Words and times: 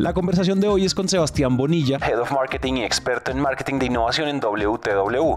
La 0.00 0.14
conversación 0.14 0.60
de 0.60 0.66
hoy 0.66 0.86
es 0.86 0.94
con 0.94 1.10
Sebastián 1.10 1.58
Bonilla, 1.58 1.98
Head 1.98 2.18
of 2.18 2.32
Marketing 2.32 2.72
y 2.76 2.84
experto 2.84 3.32
en 3.32 3.38
marketing 3.38 3.78
de 3.78 3.84
innovación 3.84 4.28
en 4.28 4.40
WTW 4.40 5.36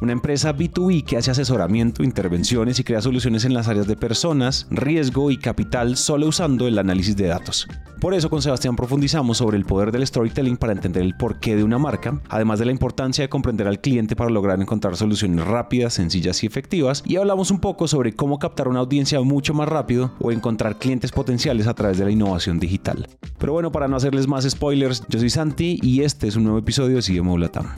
una 0.00 0.12
empresa 0.12 0.54
B2B 0.54 1.04
que 1.04 1.16
hace 1.16 1.30
asesoramiento, 1.30 2.02
intervenciones 2.02 2.78
y 2.78 2.84
crea 2.84 3.00
soluciones 3.00 3.44
en 3.44 3.54
las 3.54 3.68
áreas 3.68 3.86
de 3.86 3.96
personas, 3.96 4.66
riesgo 4.70 5.30
y 5.30 5.38
capital 5.38 5.96
solo 5.96 6.26
usando 6.26 6.66
el 6.66 6.78
análisis 6.78 7.16
de 7.16 7.28
datos. 7.28 7.66
Por 8.00 8.12
eso 8.12 8.28
con 8.28 8.42
Sebastián 8.42 8.76
profundizamos 8.76 9.38
sobre 9.38 9.56
el 9.56 9.64
poder 9.64 9.90
del 9.90 10.06
storytelling 10.06 10.58
para 10.58 10.74
entender 10.74 11.02
el 11.02 11.16
porqué 11.16 11.56
de 11.56 11.64
una 11.64 11.78
marca, 11.78 12.20
además 12.28 12.58
de 12.58 12.66
la 12.66 12.72
importancia 12.72 13.22
de 13.22 13.30
comprender 13.30 13.66
al 13.66 13.80
cliente 13.80 14.14
para 14.14 14.28
lograr 14.28 14.60
encontrar 14.60 14.96
soluciones 14.96 15.46
rápidas, 15.46 15.94
sencillas 15.94 16.42
y 16.42 16.46
efectivas, 16.46 17.02
y 17.06 17.16
hablamos 17.16 17.50
un 17.50 17.58
poco 17.58 17.88
sobre 17.88 18.14
cómo 18.14 18.38
captar 18.38 18.68
una 18.68 18.80
audiencia 18.80 19.20
mucho 19.22 19.54
más 19.54 19.68
rápido 19.68 20.12
o 20.20 20.30
encontrar 20.30 20.78
clientes 20.78 21.10
potenciales 21.10 21.66
a 21.66 21.74
través 21.74 21.96
de 21.96 22.04
la 22.04 22.10
innovación 22.10 22.60
digital. 22.60 23.08
Pero 23.38 23.54
bueno, 23.54 23.72
para 23.72 23.88
no 23.88 23.95
hacerles 23.96 24.28
más 24.28 24.48
spoilers, 24.48 25.02
yo 25.08 25.18
soy 25.18 25.30
Santi 25.30 25.78
y 25.82 26.02
este 26.02 26.28
es 26.28 26.36
un 26.36 26.44
nuevo 26.44 26.58
episodio 26.58 26.96
de 26.96 27.02
CMO 27.02 27.38
Latam. 27.38 27.74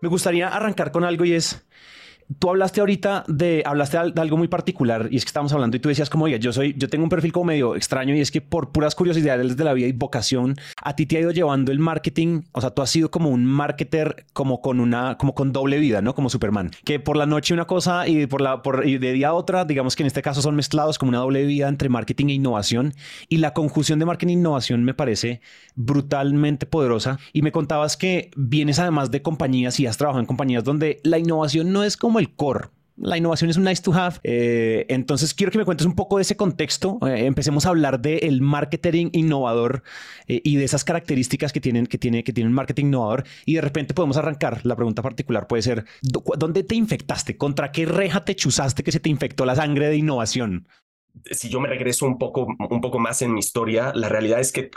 Me 0.00 0.08
gustaría 0.08 0.48
arrancar 0.48 0.90
con 0.90 1.04
algo 1.04 1.24
y 1.24 1.32
es, 1.32 1.64
tú 2.38 2.50
hablaste 2.50 2.80
ahorita 2.80 3.24
de, 3.28 3.62
hablaste 3.66 3.98
de 4.12 4.20
algo 4.20 4.36
muy 4.36 4.48
particular 4.48 5.08
y 5.10 5.16
es 5.16 5.24
que 5.24 5.28
estamos 5.28 5.52
hablando 5.52 5.76
y 5.76 5.80
tú 5.80 5.88
decías 5.88 6.10
como, 6.10 6.24
oye, 6.24 6.38
yo 6.38 6.52
soy, 6.52 6.74
yo 6.76 6.88
tengo 6.88 7.04
un 7.04 7.10
perfil 7.10 7.32
como 7.32 7.46
medio 7.46 7.76
extraño 7.76 8.14
y 8.14 8.20
es 8.20 8.30
que 8.30 8.40
por 8.40 8.72
puras 8.72 8.94
curiosidades 8.94 9.56
de 9.56 9.64
la 9.64 9.72
vida 9.72 9.86
y 9.86 9.92
vocación, 9.92 10.56
a 10.82 10.96
ti 10.96 11.06
te 11.06 11.16
ha 11.16 11.20
ido 11.20 11.30
llevando 11.30 11.72
el 11.72 11.78
marketing, 11.78 12.42
o 12.52 12.60
sea, 12.60 12.70
tú 12.70 12.82
has 12.82 12.90
sido 12.90 13.10
como 13.10 13.30
un 13.30 13.44
marketer 13.44 14.26
como 14.32 14.60
con 14.60 14.80
una, 14.80 15.16
como 15.18 15.34
con 15.34 15.52
doble 15.52 15.78
vida, 15.78 16.02
¿no? 16.02 16.14
Como 16.14 16.30
Superman, 16.30 16.70
que 16.84 17.00
por 17.00 17.16
la 17.16 17.26
noche 17.26 17.54
una 17.54 17.66
cosa 17.66 18.06
y 18.08 18.26
por 18.26 18.40
la, 18.40 18.62
por, 18.62 18.86
y 18.86 18.98
de 18.98 19.12
día 19.12 19.34
otra, 19.34 19.64
digamos 19.64 19.96
que 19.96 20.02
en 20.02 20.06
este 20.06 20.22
caso 20.22 20.42
son 20.42 20.56
mezclados 20.56 20.98
como 20.98 21.10
una 21.10 21.18
doble 21.18 21.44
vida 21.44 21.68
entre 21.68 21.88
marketing 21.88 22.26
e 22.26 22.34
innovación 22.34 22.94
y 23.28 23.38
la 23.38 23.52
conjunción 23.52 23.98
de 23.98 24.06
marketing 24.06 24.30
e 24.30 24.38
innovación 24.38 24.84
me 24.84 24.94
parece 24.94 25.40
brutalmente 25.74 26.66
poderosa 26.66 27.18
y 27.32 27.42
me 27.42 27.52
contabas 27.52 27.96
que 27.96 28.30
vienes 28.36 28.78
además 28.78 29.10
de 29.10 29.22
compañías 29.22 29.78
y 29.80 29.86
has 29.86 29.96
trabajado 29.96 30.20
en 30.20 30.26
compañías 30.26 30.64
donde 30.64 31.00
la 31.02 31.18
innovación 31.18 31.72
no 31.72 31.84
es 31.84 31.96
como 31.96 32.11
el 32.18 32.34
core. 32.34 32.68
La 32.96 33.16
innovación 33.16 33.48
es 33.48 33.56
un 33.56 33.64
nice 33.64 33.82
to 33.82 33.92
have. 33.94 34.16
Eh, 34.22 34.84
entonces 34.88 35.32
quiero 35.32 35.50
que 35.50 35.58
me 35.58 35.64
cuentes 35.64 35.86
un 35.86 35.94
poco 35.94 36.16
de 36.18 36.22
ese 36.22 36.36
contexto. 36.36 36.98
Eh, 37.06 37.24
empecemos 37.24 37.64
a 37.64 37.70
hablar 37.70 38.00
del 38.00 38.42
marketing 38.42 39.08
innovador 39.12 39.82
eh, 40.28 40.42
y 40.44 40.56
de 40.56 40.64
esas 40.64 40.84
características 40.84 41.52
que 41.52 41.60
tienen 41.60 41.86
que 41.86 41.98
tiene 41.98 42.22
que 42.22 42.32
tiene 42.32 42.48
un 42.48 42.54
marketing 42.54 42.86
innovador 42.86 43.24
y 43.46 43.54
de 43.54 43.62
repente 43.62 43.94
podemos 43.94 44.18
arrancar. 44.18 44.60
La 44.64 44.76
pregunta 44.76 45.02
particular 45.02 45.46
puede 45.46 45.62
ser 45.62 45.84
¿dónde 46.02 46.64
te 46.64 46.74
infectaste? 46.74 47.36
¿Contra 47.36 47.72
qué 47.72 47.86
reja 47.86 48.24
te 48.24 48.36
chuzaste 48.36 48.82
que 48.84 48.92
se 48.92 49.00
te 49.00 49.08
infectó 49.08 49.46
la 49.46 49.56
sangre 49.56 49.88
de 49.88 49.96
innovación? 49.96 50.68
Si 51.30 51.48
yo 51.48 51.60
me 51.60 51.68
regreso 51.68 52.06
un 52.06 52.18
poco, 52.18 52.46
un 52.46 52.80
poco 52.80 52.98
más 52.98 53.22
en 53.22 53.32
mi 53.32 53.40
historia, 53.40 53.92
la 53.94 54.08
realidad 54.08 54.40
es 54.40 54.52
que 54.52 54.70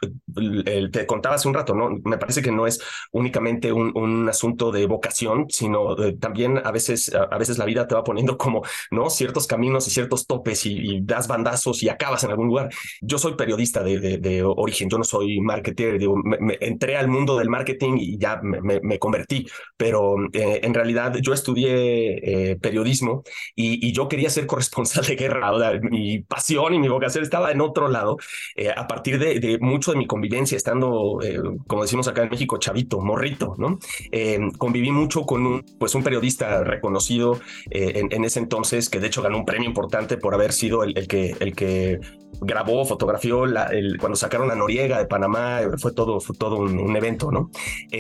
te 0.91 1.05
contaba 1.05 1.35
hace 1.35 1.47
un 1.47 1.53
rato, 1.53 1.73
¿no? 1.73 1.89
Me 2.03 2.17
parece 2.17 2.41
que 2.41 2.51
no 2.51 2.67
es 2.67 2.81
únicamente 3.11 3.71
un, 3.71 3.91
un 3.97 4.27
asunto 4.29 4.71
de 4.71 4.85
vocación, 4.85 5.47
sino 5.49 5.95
también 6.19 6.61
a 6.63 6.71
veces, 6.71 7.13
a, 7.13 7.37
veces 7.37 7.57
la 7.57 7.65
vida 7.65 7.87
te 7.87 7.95
va 7.95 8.03
poniendo 8.03 8.37
como, 8.37 8.63
¿no? 8.91 9.09
Ciertos 9.09 9.47
caminos 9.47 9.87
y 9.87 9.91
ciertos 9.91 10.27
topes 10.27 10.65
y, 10.65 10.99
das 11.01 11.27
bandazos 11.27 11.83
y 11.83 11.89
acabas 11.89 12.23
en 12.23 12.31
algún 12.31 12.47
lugar. 12.47 12.69
Yo 13.01 13.17
soy 13.17 13.35
periodista 13.35 13.83
de, 13.83 13.99
de, 13.99 14.43
origen, 14.43 14.89
yo 14.89 14.97
no 14.97 15.03
soy 15.03 15.39
marketer, 15.39 15.97
digo, 15.99 16.15
me, 16.15 16.57
entré 16.61 16.97
al 16.97 17.07
mundo 17.07 17.37
del 17.37 17.49
marketing 17.49 17.97
y 17.97 18.17
ya 18.17 18.39
me, 18.41 18.79
me 18.81 18.99
convertí, 18.99 19.45
pero 19.77 20.15
eh, 20.33 20.61
en 20.63 20.73
realidad 20.73 21.15
yo 21.21 21.33
estudié 21.33 22.51
eh, 22.51 22.55
periodismo 22.57 23.23
y, 23.55 23.85
y, 23.87 23.91
yo 23.93 24.07
quería 24.07 24.29
ser 24.29 24.45
corresponsal 24.47 25.05
de 25.05 25.15
guerra, 25.15 25.51
y 25.91 26.24
pasión 26.27 26.73
y 26.73 26.79
mi 26.79 26.87
vocación 26.87 27.23
estaba 27.23 27.51
en 27.51 27.61
otro 27.61 27.87
lado, 27.87 28.17
eh, 28.55 28.69
a 28.75 28.87
partir 28.87 29.19
de, 29.19 29.57
mucho 29.61 29.91
de 29.91 29.97
mi 29.97 30.07
convivencia, 30.07 30.55
estando, 30.55 31.19
eh, 31.21 31.39
como 31.67 31.83
decimos 31.83 32.07
acá 32.07 32.23
en 32.23 32.29
México, 32.29 32.57
chavito, 32.57 32.99
morrito, 32.99 33.55
¿no? 33.57 33.79
Eh, 34.11 34.39
conviví 34.57 34.91
mucho 34.91 35.23
con 35.23 35.45
un, 35.45 35.63
pues 35.79 35.95
un 35.95 36.03
periodista 36.03 36.63
reconocido 36.63 37.39
en, 37.69 38.23
ese 38.23 38.39
entonces, 38.39 38.89
que 38.89 38.99
de 38.99 39.07
hecho 39.07 39.21
ganó 39.21 39.37
un 39.37 39.45
premio 39.45 39.67
importante 39.67 40.17
por 40.17 40.33
haber 40.33 40.51
sido 40.53 40.83
el, 40.83 41.07
que, 41.07 41.35
el 41.39 41.55
que 41.55 41.99
grabó, 42.41 42.85
fotografió 42.85 43.45
la, 43.45 43.65
el, 43.65 43.97
cuando 43.97 44.15
sacaron 44.15 44.51
a 44.51 44.55
Noriega 44.55 44.97
de 44.97 45.05
Panamá, 45.05 45.61
fue 45.77 45.93
todo, 45.93 46.19
fue 46.19 46.35
todo 46.35 46.57
un, 46.57 46.95
evento, 46.95 47.29
¿no? 47.31 47.49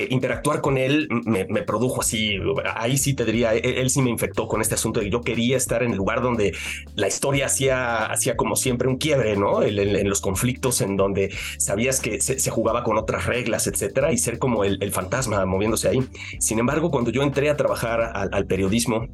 interactuar 0.09 0.61
con 0.61 0.77
él 0.77 1.07
me, 1.25 1.45
produjo 1.63 2.01
así, 2.01 2.37
ahí 2.75 2.97
sí 2.97 3.13
te 3.13 3.25
diría, 3.25 3.53
él, 3.53 3.89
sí 3.89 4.01
me 4.01 4.09
infectó 4.09 4.47
con 4.47 4.61
este 4.61 4.75
asunto 4.75 4.99
de 4.99 5.07
que 5.07 5.11
yo 5.11 5.21
quería 5.21 5.57
estar 5.57 5.83
en 5.83 5.91
el 5.91 5.97
lugar 5.97 6.21
donde 6.21 6.55
la 6.95 7.07
historia 7.07 7.47
hacía 7.47 8.14
hacía 8.15 8.35
como 8.35 8.55
siempre 8.55 8.87
un 8.87 8.97
quiebre, 8.97 9.35
¿no? 9.37 9.63
En, 9.63 10.09
los 10.09 10.21
conflictos 10.21 10.81
en 10.81 10.97
donde 10.97 11.31
sabías 11.57 11.99
que 11.99 12.21
se, 12.21 12.49
jugaba 12.49 12.83
con 12.83 12.97
otras 12.97 13.25
reglas, 13.25 13.67
etcétera, 13.67 14.11
y 14.11 14.17
ser 14.17 14.39
como 14.39 14.63
el, 14.63 14.91
fantasma 14.91 15.45
moviéndose 15.45 15.89
ahí. 15.89 15.99
Sin 16.39 16.59
embargo, 16.59 16.91
cuando 16.91 17.11
yo 17.11 17.21
entré 17.21 17.49
a 17.49 17.57
trabajar 17.57 18.01
al 18.01 18.45
periodismo, 18.45 19.07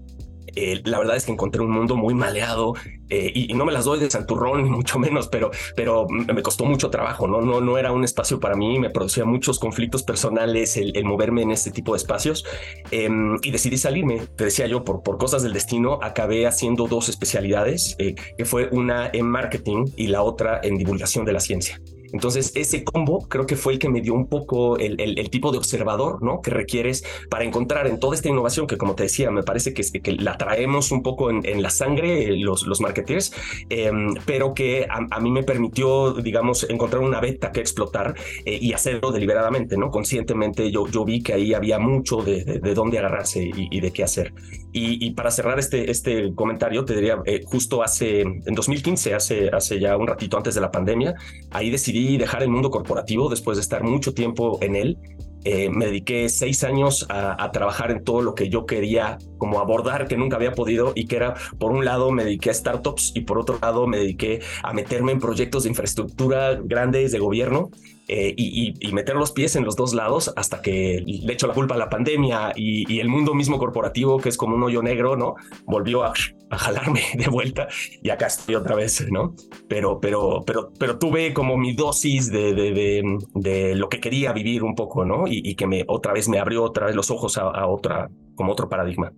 eh, 0.55 0.81
la 0.85 0.99
verdad 0.99 1.15
es 1.15 1.25
que 1.25 1.31
encontré 1.31 1.61
un 1.61 1.71
mundo 1.71 1.95
muy 1.95 2.13
maleado 2.13 2.73
eh, 3.09 3.31
y, 3.33 3.53
no 3.53 3.65
me 3.65 3.71
las 3.71 3.85
doy 3.85 3.99
de 3.99 4.09
santurrón, 4.09 4.63
ni 4.63 4.69
mucho 4.69 4.97
menos, 4.99 5.27
pero, 5.27 5.51
pero 5.75 6.07
me 6.09 6.41
costó 6.41 6.65
mucho 6.65 6.89
trabajo, 6.89 7.27
¿no? 7.27 7.41
No, 7.41 7.59
no 7.59 7.77
era 7.77 7.91
un 7.91 8.03
espacio 8.03 8.39
para 8.39 8.55
mí, 8.55 8.79
me 8.79 8.89
producía 8.89 9.25
muchos 9.25 9.59
conflictos 9.59 10.03
personales 10.03 10.77
el, 10.77 11.03
moverme 11.03 11.41
en 11.41 11.51
este 11.51 11.71
tipo 11.71 11.93
de 11.93 11.97
espacios 11.97 12.45
em, 12.91 13.37
y 13.41 13.51
decidí 13.51 13.77
salirme. 13.77 14.21
Te 14.37 14.45
decía 14.45 14.67
yo, 14.67 14.83
por, 14.83 15.03
por 15.03 15.17
cosas 15.17 15.43
del 15.43 15.53
destino, 15.53 15.99
acabé 16.01 16.47
haciendo 16.47 16.87
dos 16.87 17.09
especialidades, 17.09 17.95
eh, 17.99 18.15
que 18.37 18.45
fue 18.45 18.69
una 18.71 19.09
en 19.11 19.25
marketing 19.27 19.85
y 19.97 20.07
la 20.07 20.21
otra 20.21 20.61
en 20.63 20.77
divulgación 20.77 21.25
de 21.25 21.33
la 21.33 21.39
ciencia. 21.39 21.81
Entonces, 22.13 22.51
ese 22.55 22.83
combo 22.83 23.27
creo 23.27 23.45
que 23.45 23.55
fue 23.55 23.73
el 23.73 23.79
que 23.79 23.89
me 23.89 24.01
dio 24.01 24.13
un 24.13 24.27
poco 24.27 24.77
el, 24.77 25.29
tipo 25.29 25.51
de 25.51 25.57
observador 25.57 26.21
¿no? 26.21 26.41
que 26.41 26.51
requieres 26.51 27.03
para 27.29 27.43
encontrar 27.43 27.87
en 27.87 27.99
toda 27.99 28.15
esta 28.15 28.29
innovación 28.29 28.67
que, 28.67 28.77
como 28.77 28.95
te 28.95 29.03
decía, 29.03 29.31
me 29.31 29.43
parece 29.43 29.73
que, 29.73 29.83
que 29.83 30.11
la 30.13 30.37
traemos 30.37 30.91
un 30.91 31.03
poco 31.03 31.29
en, 31.29 31.61
la 31.61 31.69
sangre 31.69 32.35
los, 32.37 32.65
los 32.65 32.81
marketeers, 32.81 33.33
em, 33.69 34.15
pero 34.25 34.53
que 34.53 34.87
a, 34.89 35.19
mí 35.19 35.31
me 35.31 35.43
permitió, 35.43 36.13
digamos, 36.13 36.67
encontrar 36.69 37.01
una 37.01 37.19
beta 37.19 37.51
que 37.51 37.59
explotar 37.59 38.15
eh, 38.45 38.57
y 38.59 38.73
hacerlo 38.73 39.11
deliberadamente, 39.11 39.77
¿no? 39.77 39.91
Conscientemente 39.91 40.71
yo, 40.71 40.87
yo 40.87 41.05
vi 41.05 41.21
que 41.21 41.33
ahí 41.33 41.53
había 41.53 41.79
mucho 41.79 42.17
de, 42.17 42.43
de, 42.43 42.73
dónde 42.73 42.99
agarrarse 42.99 43.51
y, 43.53 43.79
de 43.79 43.91
qué 43.91 44.03
hacer. 44.03 44.33
Y, 44.73 45.11
para 45.11 45.31
cerrar 45.31 45.59
este, 45.59 45.91
este 45.91 46.33
comentario, 46.33 46.85
te 46.85 46.95
diría, 46.95 47.17
eh, 47.25 47.41
justo 47.45 47.83
hace, 47.83 48.21
en 48.21 48.55
2015, 48.55 49.13
hace, 49.13 49.49
hace 49.49 49.79
ya 49.79 49.97
un 49.97 50.07
ratito 50.07 50.37
antes 50.37 50.55
de 50.55 50.61
la 50.61 50.71
pandemia, 50.71 51.15
ahí 51.51 51.69
decidí 51.69 52.00
dejar 52.17 52.43
el 52.43 52.49
mundo 52.49 52.69
corporativo 52.69 53.29
después 53.29 53.57
de 53.57 53.61
estar 53.61 53.83
mucho 53.83 54.13
tiempo 54.13 54.59
en 54.61 54.75
él. 54.75 54.97
Eh, 55.43 55.69
me 55.69 55.87
dediqué 55.87 56.29
seis 56.29 56.63
años 56.63 57.07
a, 57.09 57.51
trabajar 57.51 57.89
en 57.89 58.03
todo 58.03 58.21
lo 58.21 58.35
que 58.35 58.47
yo 58.47 58.67
quería 58.67 59.17
como 59.39 59.59
abordar 59.59 60.07
que 60.07 60.15
nunca 60.15 60.35
había 60.35 60.51
podido 60.51 60.93
y 60.93 61.07
que 61.07 61.15
era 61.15 61.33
por 61.57 61.71
un 61.71 61.83
lado 61.83 62.11
me 62.11 62.23
dediqué 62.23 62.51
a 62.51 62.53
startups 62.53 63.11
y 63.15 63.21
por 63.21 63.39
otro 63.39 63.57
lado 63.59 63.87
me 63.87 63.97
dediqué 63.97 64.41
a 64.61 64.71
meterme 64.71 65.11
en 65.13 65.19
proyectos 65.19 65.63
de 65.63 65.69
infraestructura 65.69 66.59
grandes 66.63 67.11
de 67.11 67.17
gobierno 67.17 67.71
eh, 68.07 68.33
y, 68.37 68.91
meter 68.91 69.15
los 69.15 69.31
pies 69.31 69.55
en 69.55 69.63
los 69.63 69.75
dos 69.75 69.93
lados 69.93 70.31
hasta 70.35 70.61
que 70.61 71.01
le 71.05 71.33
echo 71.33 71.47
la 71.47 71.53
culpa 71.53 71.75
a 71.75 71.77
la 71.77 71.89
pandemia 71.89 72.51
y, 72.55 72.99
el 72.99 73.07
mundo 73.07 73.33
mismo 73.33 73.57
corporativo, 73.57 74.19
que 74.19 74.29
es 74.29 74.37
como 74.37 74.55
un 74.55 74.63
hoyo 74.63 74.83
negro, 74.83 75.15
¿no? 75.15 75.35
Volvió 75.65 76.03
a, 76.03 76.13
jalarme 76.57 77.01
de 77.17 77.27
vuelta 77.29 77.67
y 78.01 78.09
acá 78.09 78.27
estoy 78.27 78.55
otra 78.55 78.75
vez, 78.75 79.05
¿no? 79.11 79.35
Pero, 79.67 79.99
pero, 79.99 80.43
pero, 80.45 80.71
pero 80.77 80.97
tuve 80.97 81.33
como 81.33 81.57
mi 81.57 81.73
dosis 81.73 82.31
de, 82.31 82.53
de, 82.53 83.03
de, 83.35 83.75
lo 83.75 83.89
que 83.89 83.99
quería 83.99 84.33
vivir 84.33 84.63
un 84.63 84.75
poco, 84.75 85.05
¿no? 85.05 85.25
Y, 85.27 85.55
que 85.55 85.67
me 85.67 85.83
otra 85.87 86.13
vez 86.13 86.29
me 86.29 86.39
abrió 86.39 86.63
otra 86.63 86.85
vez 86.85 86.95
los 86.95 87.11
ojos 87.11 87.37
a, 87.37 87.41
a 87.41 87.67
otra, 87.67 88.09
como 88.35 88.51
otro 88.51 88.69
paradigma. 88.69 89.11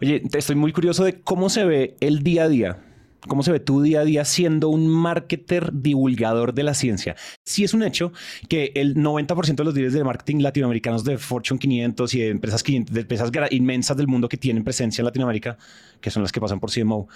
Oye, 0.00 0.22
estoy 0.32 0.56
muy 0.56 0.72
curioso 0.72 1.04
de 1.04 1.20
cómo 1.22 1.48
se 1.48 1.64
ve 1.64 1.96
el 2.00 2.22
día 2.22 2.44
a 2.44 2.48
día 2.48 2.85
¿Cómo 3.20 3.42
se 3.42 3.52
ve 3.52 3.60
tu 3.60 3.82
día 3.82 4.00
a 4.00 4.04
día 4.04 4.24
siendo 4.24 4.68
un 4.68 4.88
marketer 4.88 5.72
divulgador 5.72 6.54
de 6.54 6.62
la 6.62 6.74
ciencia? 6.74 7.16
Sí 7.44 7.64
es 7.64 7.74
un 7.74 7.82
hecho 7.82 8.12
que 8.48 8.72
el 8.74 8.94
90% 8.94 9.56
de 9.56 9.64
los 9.64 9.74
líderes 9.74 9.94
de 9.94 10.04
marketing 10.04 10.42
latinoamericanos 10.42 11.04
de 11.04 11.18
Fortune 11.18 11.58
500 11.58 12.14
y 12.14 12.20
de 12.20 12.28
empresas, 12.28 12.62
500, 12.62 12.94
de 12.94 13.00
empresas 13.00 13.30
inmensas 13.50 13.96
del 13.96 14.06
mundo 14.06 14.28
que 14.28 14.36
tienen 14.36 14.64
presencia 14.64 15.02
en 15.02 15.06
Latinoamérica, 15.06 15.58
que 16.00 16.10
son 16.10 16.22
las 16.22 16.30
que 16.30 16.40
pasan 16.40 16.60
por 16.60 16.70
CMO, 16.70 17.08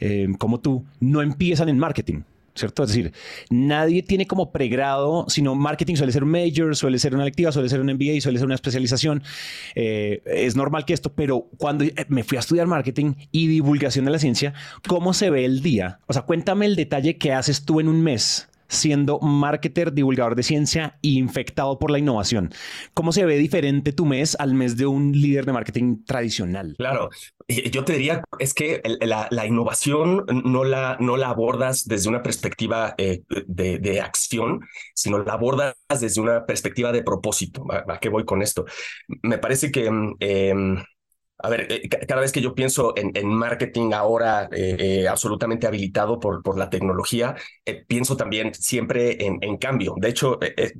eh, 0.00 0.28
como 0.38 0.60
tú, 0.60 0.84
no 1.00 1.22
empiezan 1.22 1.68
en 1.68 1.78
marketing. 1.78 2.22
¿Cierto? 2.54 2.84
Es 2.84 2.90
decir, 2.90 3.12
nadie 3.50 4.02
tiene 4.02 4.26
como 4.26 4.52
pregrado, 4.52 5.26
sino 5.28 5.54
marketing 5.54 5.96
suele 5.96 6.12
ser 6.12 6.24
un 6.24 6.30
major, 6.30 6.76
suele 6.76 6.98
ser 6.98 7.14
una 7.14 7.24
lectiva, 7.24 7.52
suele 7.52 7.68
ser 7.68 7.80
un 7.80 7.92
MBA, 7.92 8.20
suele 8.20 8.38
ser 8.38 8.46
una 8.46 8.54
especialización. 8.54 9.22
Eh, 9.74 10.22
es 10.26 10.56
normal 10.56 10.84
que 10.84 10.94
esto, 10.94 11.12
pero 11.12 11.48
cuando 11.58 11.84
me 12.08 12.22
fui 12.24 12.36
a 12.36 12.40
estudiar 12.40 12.66
marketing 12.66 13.14
y 13.32 13.48
divulgación 13.48 14.04
de 14.04 14.10
la 14.10 14.18
ciencia, 14.18 14.54
¿cómo 14.86 15.14
se 15.14 15.30
ve 15.30 15.44
el 15.44 15.62
día? 15.62 16.00
O 16.06 16.12
sea, 16.12 16.22
cuéntame 16.22 16.66
el 16.66 16.76
detalle 16.76 17.16
que 17.16 17.32
haces 17.32 17.64
tú 17.64 17.80
en 17.80 17.88
un 17.88 18.02
mes 18.02 18.48
siendo 18.74 19.18
marketer, 19.20 19.92
divulgador 19.92 20.34
de 20.34 20.42
ciencia 20.42 20.98
e 21.02 21.08
infectado 21.08 21.78
por 21.78 21.90
la 21.90 21.98
innovación. 21.98 22.52
¿Cómo 22.92 23.12
se 23.12 23.24
ve 23.24 23.36
diferente 23.38 23.92
tu 23.92 24.04
mes 24.04 24.36
al 24.38 24.54
mes 24.54 24.76
de 24.76 24.86
un 24.86 25.12
líder 25.12 25.46
de 25.46 25.52
marketing 25.52 26.04
tradicional? 26.04 26.74
Claro, 26.76 27.10
yo 27.48 27.84
te 27.84 27.94
diría, 27.94 28.22
es 28.38 28.54
que 28.54 28.82
la, 29.00 29.46
innovación 29.46 30.24
no 30.44 30.64
la, 30.64 30.96
no 31.00 31.16
la 31.16 31.28
abordas 31.28 31.84
desde 31.86 32.08
una 32.08 32.22
perspectiva 32.22 32.94
eh, 32.98 33.22
de, 33.46 34.00
acción, 34.00 34.60
sino 34.94 35.18
la 35.18 35.34
abordas 35.34 35.74
desde 36.00 36.20
una 36.20 36.44
perspectiva 36.44 36.92
de 36.92 37.02
propósito. 37.02 37.64
¿A, 37.70 37.98
qué 37.98 38.08
voy 38.08 38.24
con 38.24 38.42
esto? 38.42 38.64
Me 39.22 39.38
parece 39.38 39.70
que... 39.70 39.90
Mm, 39.90 40.16
em, 40.20 40.84
a 41.38 41.48
ver, 41.48 41.66
eh, 41.70 41.88
cada 41.88 42.20
vez 42.20 42.32
que 42.32 42.40
yo 42.40 42.54
pienso 42.54 42.94
en, 42.96 43.26
marketing 43.26 43.92
ahora 43.92 44.48
eh, 44.52 45.06
absolutamente 45.08 45.66
habilitado 45.66 46.20
por, 46.20 46.42
por 46.42 46.58
la 46.58 46.70
tecnología, 46.70 47.34
pienso 47.86 48.16
también 48.16 48.54
siempre 48.54 49.24
en, 49.24 49.56
cambio. 49.58 49.94
De 49.96 50.08
hecho, 50.08 50.38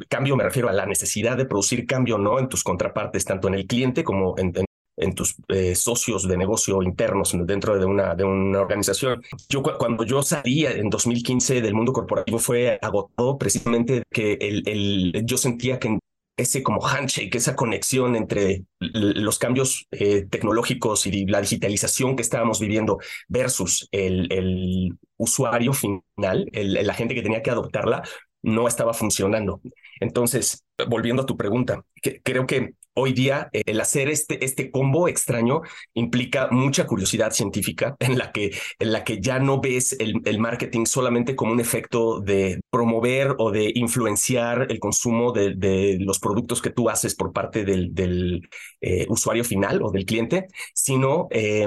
cambio 0.08 0.36
me 0.36 0.44
refiero 0.44 0.68
a 0.68 0.72
la 0.72 0.86
necesidad 0.86 1.36
de 1.36 1.46
producir 1.46 1.86
cambio, 1.86 2.18
¿no? 2.18 2.38
En 2.38 2.48
tus 2.48 2.62
contrapartes, 2.64 3.24
tanto 3.24 3.48
en 3.48 3.54
el 3.54 3.66
cliente 3.66 4.04
como 4.04 4.36
en, 4.38 4.52
en 4.56 4.64
en 4.96 5.14
tus 5.14 5.36
eh, 5.48 5.74
socios 5.74 6.26
de 6.28 6.36
negocio 6.36 6.82
internos 6.82 7.34
dentro 7.46 7.78
de 7.78 7.84
una, 7.84 8.14
de 8.14 8.24
una 8.24 8.60
organización. 8.60 9.22
Yo 9.48 9.62
cuando 9.62 10.04
yo 10.04 10.22
salí 10.22 10.66
en 10.66 10.88
2015 10.88 11.60
del 11.60 11.74
mundo 11.74 11.92
corporativo 11.92 12.38
fue 12.38 12.78
agotado 12.80 13.38
precisamente 13.38 14.02
que 14.10 14.34
el, 14.34 14.62
el, 14.66 15.24
yo 15.24 15.36
sentía 15.36 15.78
que 15.78 15.98
ese 16.36 16.62
como 16.62 16.80
handshake, 16.80 17.34
esa 17.34 17.54
conexión 17.56 18.16
entre 18.16 18.64
los 18.80 19.38
cambios 19.38 19.86
eh, 19.92 20.26
tecnológicos 20.28 21.06
y 21.06 21.26
la 21.26 21.40
digitalización 21.40 22.16
que 22.16 22.22
estábamos 22.22 22.60
viviendo 22.60 22.98
versus 23.28 23.88
el, 23.92 24.32
el 24.32 24.98
usuario 25.16 25.72
final, 25.72 26.46
la 26.52 26.94
gente 26.94 27.14
que 27.14 27.22
tenía 27.22 27.42
que 27.42 27.50
adoptarla, 27.50 28.02
no 28.42 28.68
estaba 28.68 28.92
funcionando. 28.94 29.60
Entonces, 30.00 30.64
volviendo 30.88 31.22
a 31.22 31.26
tu 31.26 31.36
pregunta, 31.36 31.84
creo 32.22 32.46
que 32.46 32.74
hoy 32.94 33.12
día 33.12 33.48
eh, 33.52 33.62
el 33.66 33.80
hacer 33.80 34.08
este, 34.08 34.44
este 34.44 34.70
combo 34.70 35.08
extraño 35.08 35.62
implica 35.92 36.48
mucha 36.50 36.86
curiosidad 36.86 37.32
científica 37.32 37.96
en 38.00 38.18
la 38.18 38.32
que, 38.32 38.52
en 38.78 38.92
la 38.92 39.04
que 39.04 39.20
ya 39.20 39.38
no 39.38 39.60
ves 39.60 39.96
el, 39.98 40.14
marketing 40.38 40.84
solamente 40.84 41.36
como 41.36 41.52
un 41.52 41.60
efecto 41.60 42.20
de 42.20 42.60
promover 42.70 43.34
o 43.38 43.50
de 43.50 43.72
influenciar 43.74 44.66
el 44.70 44.78
consumo 44.78 45.32
de, 45.32 45.96
los 46.00 46.18
productos 46.18 46.60
que 46.60 46.70
tú 46.70 46.90
haces 46.90 47.14
por 47.14 47.32
parte 47.32 47.64
del, 47.64 47.94
del 47.94 48.48
eh, 48.80 49.06
usuario 49.08 49.44
final 49.44 49.82
o 49.82 49.90
del 49.90 50.04
cliente, 50.04 50.46
sino... 50.72 51.28
Eh, 51.30 51.66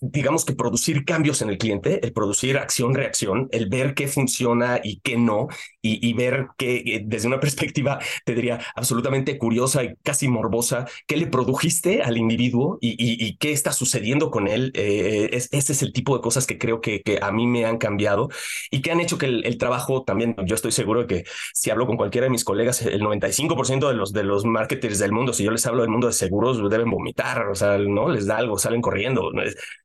digamos 0.00 0.44
que 0.44 0.54
producir 0.54 1.04
cambios 1.04 1.42
en 1.42 1.50
el 1.50 1.58
cliente, 1.58 2.04
el 2.04 2.12
producir 2.12 2.56
acción-reacción, 2.56 3.48
el 3.50 3.68
ver 3.68 3.94
qué 3.94 4.06
funciona 4.08 4.80
y 4.82 5.00
qué 5.00 5.16
no, 5.16 5.48
y, 5.80 6.12
ver 6.12 6.48
que 6.56 6.76
eh, 6.76 7.02
desde 7.04 7.28
una 7.28 7.40
perspectiva, 7.40 7.98
te 8.24 8.34
diría, 8.34 8.60
absolutamente 8.74 9.38
curiosa 9.38 9.82
y 9.82 9.94
casi 10.02 10.28
morbosa, 10.28 10.86
qué 11.06 11.16
le 11.16 11.26
produjiste 11.26 12.02
al 12.02 12.16
individuo 12.16 12.78
y, 12.80 13.36
qué 13.38 13.52
está 13.52 13.72
sucediendo 13.72 14.30
con 14.30 14.46
él. 14.46 14.72
Eh, 14.74 15.30
ese 15.32 15.72
es 15.72 15.82
el 15.82 15.92
tipo 15.92 16.16
de 16.16 16.22
cosas 16.22 16.46
que 16.46 16.58
creo 16.58 16.80
que, 16.80 17.02
que, 17.02 17.18
a 17.20 17.32
mí 17.32 17.46
me 17.46 17.64
han 17.64 17.78
cambiado 17.78 18.28
y 18.70 18.82
que 18.82 18.92
han 18.92 19.00
hecho 19.00 19.18
que 19.18 19.26
el, 19.26 19.58
trabajo 19.58 20.02
también, 20.04 20.34
yo 20.46 20.54
estoy 20.54 20.72
seguro 20.72 21.00
de 21.00 21.06
que 21.06 21.24
si 21.54 21.70
hablo 21.70 21.86
con 21.86 21.96
cualquiera 21.96 22.26
de 22.26 22.30
mis 22.30 22.44
colegas, 22.44 22.82
el 22.82 23.02
95% 23.02 23.88
de 23.88 23.94
los, 23.94 24.12
de 24.12 24.22
los 24.24 24.44
marketers 24.44 24.98
del 24.98 25.12
mundo, 25.12 25.32
si 25.32 25.44
yo 25.44 25.50
les 25.50 25.66
hablo 25.66 25.82
del 25.82 25.90
mundo 25.90 26.06
de 26.06 26.12
seguros, 26.12 26.58
deben 26.70 26.90
vomitar, 26.90 27.48
o 27.48 27.54
sea, 27.54 27.78
no 27.78 28.08
les 28.08 28.26
da 28.26 28.38
algo, 28.38 28.58
salen 28.58 28.80
corriendo 28.80 29.30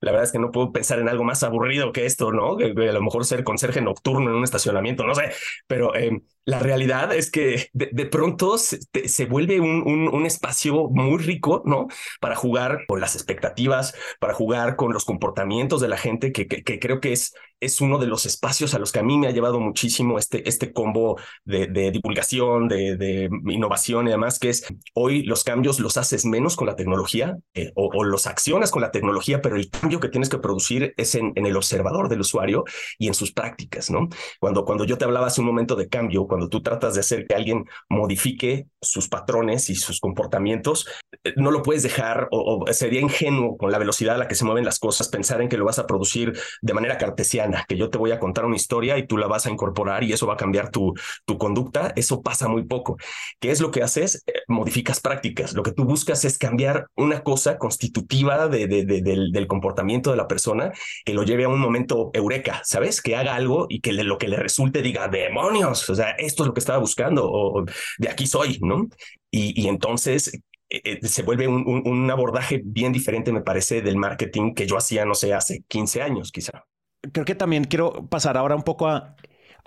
la 0.01 0.11
verdad 0.11 0.25
es 0.25 0.31
que 0.31 0.39
no 0.39 0.51
puedo 0.51 0.71
pensar 0.71 0.99
en 0.99 1.09
algo 1.09 1.23
más 1.23 1.43
aburrido 1.43 1.91
que 1.91 2.05
esto, 2.05 2.31
¿no? 2.31 2.57
A 2.57 2.91
lo 2.91 3.01
mejor 3.01 3.25
ser 3.25 3.43
conserje 3.43 3.81
nocturno 3.81 4.29
en 4.29 4.35
un 4.35 4.43
estacionamiento, 4.43 5.05
no 5.05 5.15
sé, 5.15 5.31
pero 5.67 5.95
eh, 5.95 6.21
la 6.47 6.59
realidad 6.59 7.13
es 7.13 7.29
que 7.29 7.69
de, 7.73 8.05
pronto 8.05 8.57
se, 8.57 9.25
vuelve 9.25 9.59
un, 9.59 10.07
un, 10.07 10.25
espacio 10.25 10.87
muy 10.89 11.17
rico, 11.21 11.61
¿no? 11.65 11.87
Para 12.21 12.37
jugar 12.37 12.85
con 12.87 13.01
las 13.01 13.15
expectativas, 13.15 13.93
para 14.21 14.33
jugar 14.33 14.77
con 14.77 14.93
los 14.93 15.03
comportamientos 15.03 15.81
de 15.81 15.89
la 15.89 15.97
gente, 15.97 16.31
que, 16.31 16.47
que, 16.47 16.79
creo 16.79 17.01
que 17.01 17.11
es, 17.11 17.33
es 17.59 17.81
uno 17.81 17.97
de 17.97 18.07
los 18.07 18.25
espacios 18.25 18.73
a 18.73 18.79
los 18.79 18.91
que 18.91 18.99
a 18.99 19.03
mí 19.03 19.17
me 19.17 19.27
ha 19.27 19.31
llevado 19.31 19.59
muchísimo 19.59 20.17
este, 20.17 20.47
este 20.47 20.71
combo 20.71 21.19
de, 21.43 21.91
divulgación, 21.91 22.67
de, 22.67 23.29
innovación 23.47 24.07
y 24.07 24.11
demás, 24.11 24.39
que 24.39 24.49
es 24.49 24.65
hoy 24.93 25.23
los 25.23 25.43
cambios 25.43 25.79
los 25.79 25.97
haces 25.97 26.25
menos 26.25 26.55
con 26.55 26.67
la 26.67 26.75
tecnología 26.75 27.37
eh, 27.53 27.71
o, 27.75 28.03
los 28.03 28.27
accionas 28.27 28.71
con 28.71 28.81
la 28.81 28.91
tecnología, 28.91 29.41
pero 29.41 29.55
el 29.55 29.69
cambio 29.69 29.99
que 29.99 30.09
tienes 30.09 30.29
que 30.29 30.37
producir 30.37 30.93
es 30.97 31.15
en, 31.15 31.33
en, 31.35 31.45
el 31.45 31.57
observador 31.57 32.09
del 32.09 32.21
usuario 32.21 32.63
y 32.97 33.07
en 33.07 33.13
sus 33.13 33.31
prácticas, 33.31 33.89
¿no? 33.89 34.07
Cuando, 34.39 34.65
cuando 34.65 34.85
yo 34.85 34.97
te 34.97 35.05
hablaba 35.05 35.27
hace 35.27 35.41
un 35.41 35.47
momento 35.47 35.75
de 35.75 35.89
cambio, 35.89 36.27
cuando 36.27 36.49
tú 36.49 36.61
tratas 36.61 36.93
de 36.93 37.01
hacer 37.01 37.25
que 37.25 37.35
alguien 37.35 37.65
modifique 37.89 38.67
sus 38.81 39.07
patrones 39.07 39.69
y 39.69 39.75
sus 39.75 39.99
comportamientos, 39.99 40.87
eh, 41.23 41.33
no 41.35 41.51
lo 41.51 41.63
puedes 41.63 41.83
dejar 41.83 42.27
o, 42.31 42.65
sería 42.71 43.01
ingenuo 43.01 43.57
con 43.57 43.71
la 43.71 43.77
velocidad 43.77 44.15
a 44.15 44.17
la 44.17 44.27
que 44.27 44.35
se 44.35 44.45
mueven 44.45 44.65
las 44.65 44.79
cosas 44.79 45.09
pensar 45.09 45.41
en 45.41 45.49
que 45.49 45.57
lo 45.57 45.65
vas 45.65 45.79
a 45.79 45.87
producir 45.87 46.37
de 46.61 46.73
manera 46.73 46.97
cartesiana, 46.97 47.46
que 47.67 47.77
yo 47.77 47.89
te 47.89 47.97
voy 47.97 48.11
a 48.11 48.19
contar 48.19 48.45
una 48.45 48.55
historia 48.55 48.97
y 48.97 49.07
tú 49.07 49.17
la 49.17 49.27
vas 49.27 49.45
a 49.45 49.51
incorporar 49.51 50.03
y 50.03 50.13
eso 50.13 50.27
va 50.27 50.33
a 50.33 50.37
cambiar 50.37 50.71
tu, 50.71 50.93
conducta. 51.37 51.93
Eso 51.95 52.21
pasa 52.21 52.47
muy 52.47 52.65
poco. 52.65 52.97
¿Qué 53.39 53.51
es 53.51 53.61
lo 53.61 53.71
que 53.71 53.83
haces? 53.83 54.23
Eh, 54.27 54.33
modificas 54.47 54.99
prácticas. 54.99 55.53
Lo 55.53 55.63
que 55.63 55.71
tú 55.71 55.85
buscas 55.85 56.25
es 56.25 56.37
cambiar 56.37 56.87
una 56.95 57.23
cosa 57.23 57.57
constitutiva 57.57 58.47
de, 58.47 58.67
del, 58.67 59.47
comportamiento 59.47 60.11
de 60.11 60.17
la 60.17 60.27
persona 60.27 60.71
que 61.05 61.13
lo 61.13 61.23
lleve 61.23 61.45
a 61.45 61.49
un 61.49 61.59
momento 61.59 62.11
eureka, 62.13 62.61
¿sabes? 62.63 63.01
Que 63.01 63.15
haga 63.15 63.35
algo 63.35 63.67
y 63.69 63.79
que 63.81 63.93
lo 63.93 64.17
que 64.17 64.27
le 64.27 64.37
resulte 64.37 64.81
diga, 64.81 65.07
demonios, 65.07 65.89
o 65.89 65.95
sea, 65.95 66.11
esto 66.11 66.43
es 66.43 66.47
lo 66.47 66.53
que 66.53 66.59
estaba 66.59 66.79
buscando 66.79 67.65
de 67.97 68.09
aquí 68.09 68.27
soy, 68.27 68.59
¿no? 68.61 68.87
Y, 69.31 69.67
entonces 69.67 70.33
eh, 70.69 70.81
eh, 70.83 71.07
se 71.07 71.23
vuelve 71.23 71.47
un, 71.47 71.65
un, 71.85 72.11
abordaje 72.11 72.61
bien 72.63 72.93
diferente, 72.93 73.31
me 73.31 73.41
parece, 73.41 73.81
del 73.81 73.97
marketing 73.97 74.53
que 74.53 74.67
yo 74.67 74.77
hacía, 74.77 75.05
no 75.05 75.15
sé, 75.15 75.33
hace 75.33 75.63
15 75.67 76.01
años 76.01 76.31
quizá. 76.31 76.65
Creo 77.11 77.25
que 77.25 77.35
también 77.35 77.63
quiero 77.65 78.05
pasar 78.07 78.37
ahora 78.37 78.55
un 78.55 78.63
poco 78.63 78.87
a 78.87 79.15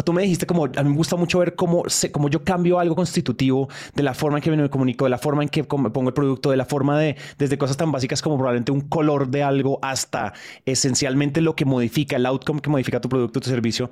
Tú 0.04 0.12
me 0.12 0.22
dijiste 0.22 0.46
como, 0.46 0.64
a 0.64 0.82
mí 0.82 0.90
me 0.90 0.96
gusta 0.96 1.16
mucho 1.16 1.38
ver 1.38 1.54
cómo, 1.54 1.84
se, 1.88 2.10
cómo 2.10 2.28
yo 2.28 2.42
cambio 2.44 2.78
algo 2.78 2.94
constitutivo 2.94 3.68
de 3.94 4.02
la 4.02 4.14
forma 4.14 4.38
en 4.38 4.42
que 4.42 4.50
me 4.50 4.70
comunico, 4.70 5.04
de 5.04 5.10
la 5.10 5.18
forma 5.18 5.42
en 5.42 5.48
que 5.48 5.64
pongo 5.64 6.08
el 6.08 6.14
producto, 6.14 6.50
de 6.50 6.56
la 6.56 6.64
forma 6.64 6.98
de, 6.98 7.16
desde 7.38 7.58
cosas 7.58 7.76
tan 7.76 7.92
básicas 7.92 8.22
como 8.22 8.36
probablemente 8.36 8.72
un 8.72 8.82
color 8.82 9.28
de 9.28 9.42
algo 9.42 9.78
hasta 9.82 10.32
esencialmente 10.66 11.40
lo 11.40 11.54
que 11.54 11.64
modifica, 11.64 12.16
el 12.16 12.26
outcome 12.26 12.60
que 12.60 12.70
modifica 12.70 13.00
tu 13.00 13.08
producto, 13.08 13.40
tu 13.40 13.48
servicio. 13.48 13.90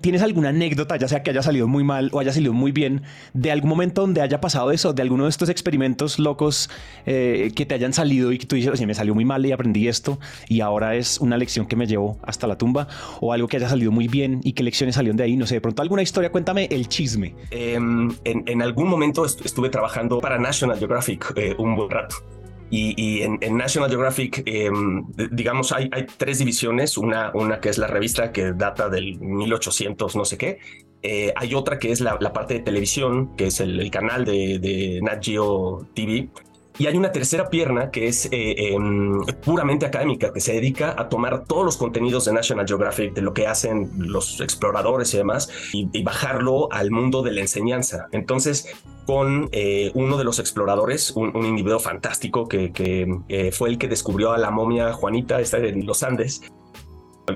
¿Tienes 0.00 0.22
alguna 0.22 0.50
anécdota, 0.50 0.96
ya 0.96 1.08
sea 1.08 1.22
que 1.22 1.30
haya 1.30 1.42
salido 1.42 1.68
muy 1.68 1.84
mal 1.84 2.10
o 2.12 2.20
haya 2.20 2.32
salido 2.32 2.52
muy 2.52 2.72
bien, 2.72 3.02
de 3.34 3.50
algún 3.50 3.70
momento 3.70 4.02
donde 4.02 4.20
haya 4.20 4.40
pasado 4.40 4.70
eso, 4.70 4.92
de 4.92 5.02
alguno 5.02 5.24
de 5.24 5.30
estos 5.30 5.48
experimentos 5.48 6.18
locos 6.18 6.70
eh, 7.06 7.52
que 7.54 7.66
te 7.66 7.74
hayan 7.74 7.92
salido 7.92 8.32
y 8.32 8.38
que 8.38 8.46
tú 8.46 8.56
dices, 8.56 8.72
oye, 8.72 8.86
me 8.86 8.94
salió 8.94 9.14
muy 9.14 9.24
mal 9.24 9.44
y 9.44 9.52
aprendí 9.52 9.88
esto 9.88 10.18
y 10.48 10.60
ahora 10.60 10.96
es 10.96 11.18
una 11.20 11.36
lección 11.36 11.66
que 11.66 11.76
me 11.76 11.86
llevo 11.86 12.18
hasta 12.22 12.46
la 12.46 12.56
tumba 12.58 12.88
o 13.20 13.32
algo 13.32 13.48
que 13.48 13.56
haya 13.56 13.68
salido 13.68 13.90
muy 13.90 14.08
bien 14.08 14.40
y 14.44 14.52
qué 14.52 14.62
lecciones 14.62 14.94
salieron 14.94 15.16
de 15.16 15.24
ahí? 15.24 15.29
No 15.36 15.46
sé, 15.46 15.56
de 15.56 15.60
pronto 15.60 15.82
alguna 15.82 16.02
historia, 16.02 16.30
cuéntame 16.30 16.68
el 16.70 16.88
chisme. 16.88 17.34
Em, 17.50 18.10
en, 18.24 18.62
algún 18.62 18.88
momento 18.88 19.24
estuve 19.24 19.68
trabajando 19.68 20.20
para 20.20 20.38
National 20.38 20.78
Geographic 20.78 21.32
eh, 21.36 21.54
un 21.58 21.76
buen 21.76 21.90
rato. 21.90 22.16
Y, 22.72 23.22
en, 23.22 23.56
National 23.56 23.90
Geographic, 23.90 24.44
em, 24.46 25.04
digamos, 25.32 25.72
hay, 25.72 25.90
tres 26.16 26.38
divisiones. 26.38 26.96
Una, 26.96 27.32
una 27.34 27.58
que 27.60 27.68
es 27.68 27.78
la 27.78 27.88
revista 27.88 28.30
que 28.30 28.52
data 28.52 28.88
del 28.88 29.18
1800, 29.18 30.14
no 30.14 30.24
sé 30.24 30.38
qué. 30.38 30.58
Eh, 31.02 31.32
hay 31.34 31.54
otra 31.54 31.78
que 31.78 31.90
es 31.90 32.00
la, 32.00 32.18
parte 32.18 32.54
de 32.54 32.60
televisión, 32.60 33.34
que 33.36 33.46
es 33.46 33.60
el, 33.60 33.90
canal 33.90 34.24
de, 34.24 34.60
de 34.60 35.00
Nat 35.02 35.24
Geo 35.24 35.88
TV. 35.94 36.28
Y 36.80 36.86
hay 36.86 36.96
una 36.96 37.12
tercera 37.12 37.50
pierna 37.50 37.90
que 37.90 38.08
es 38.08 38.24
eh, 38.32 38.72
em, 38.72 39.20
puramente 39.44 39.84
académica, 39.84 40.32
que 40.32 40.40
se 40.40 40.54
dedica 40.54 40.94
a 40.96 41.10
tomar 41.10 41.44
todos 41.44 41.62
los 41.62 41.76
contenidos 41.76 42.24
de 42.24 42.32
National 42.32 42.66
Geographic, 42.66 43.12
de 43.12 43.20
lo 43.20 43.34
que 43.34 43.46
hacen 43.46 43.90
los 43.98 44.40
exploradores 44.40 45.12
y 45.12 45.18
demás, 45.18 45.50
y, 45.74 46.02
bajarlo 46.02 46.72
al 46.72 46.90
mundo 46.90 47.20
de 47.22 47.32
la 47.32 47.42
enseñanza. 47.42 48.08
Entonces, 48.12 48.66
con 49.04 49.50
eh, 49.52 49.90
uno 49.92 50.16
de 50.16 50.24
los 50.24 50.38
exploradores, 50.38 51.10
un, 51.10 51.44
individuo 51.44 51.80
fantástico 51.80 52.48
que, 52.48 52.72
eh, 53.28 53.52
fue 53.52 53.68
el 53.68 53.76
que 53.76 53.86
descubrió 53.86 54.32
a 54.32 54.38
la 54.38 54.50
momia 54.50 54.94
Juanita, 54.94 55.38
está 55.38 55.58
en 55.58 55.84
los 55.84 56.02
Andes, 56.02 56.40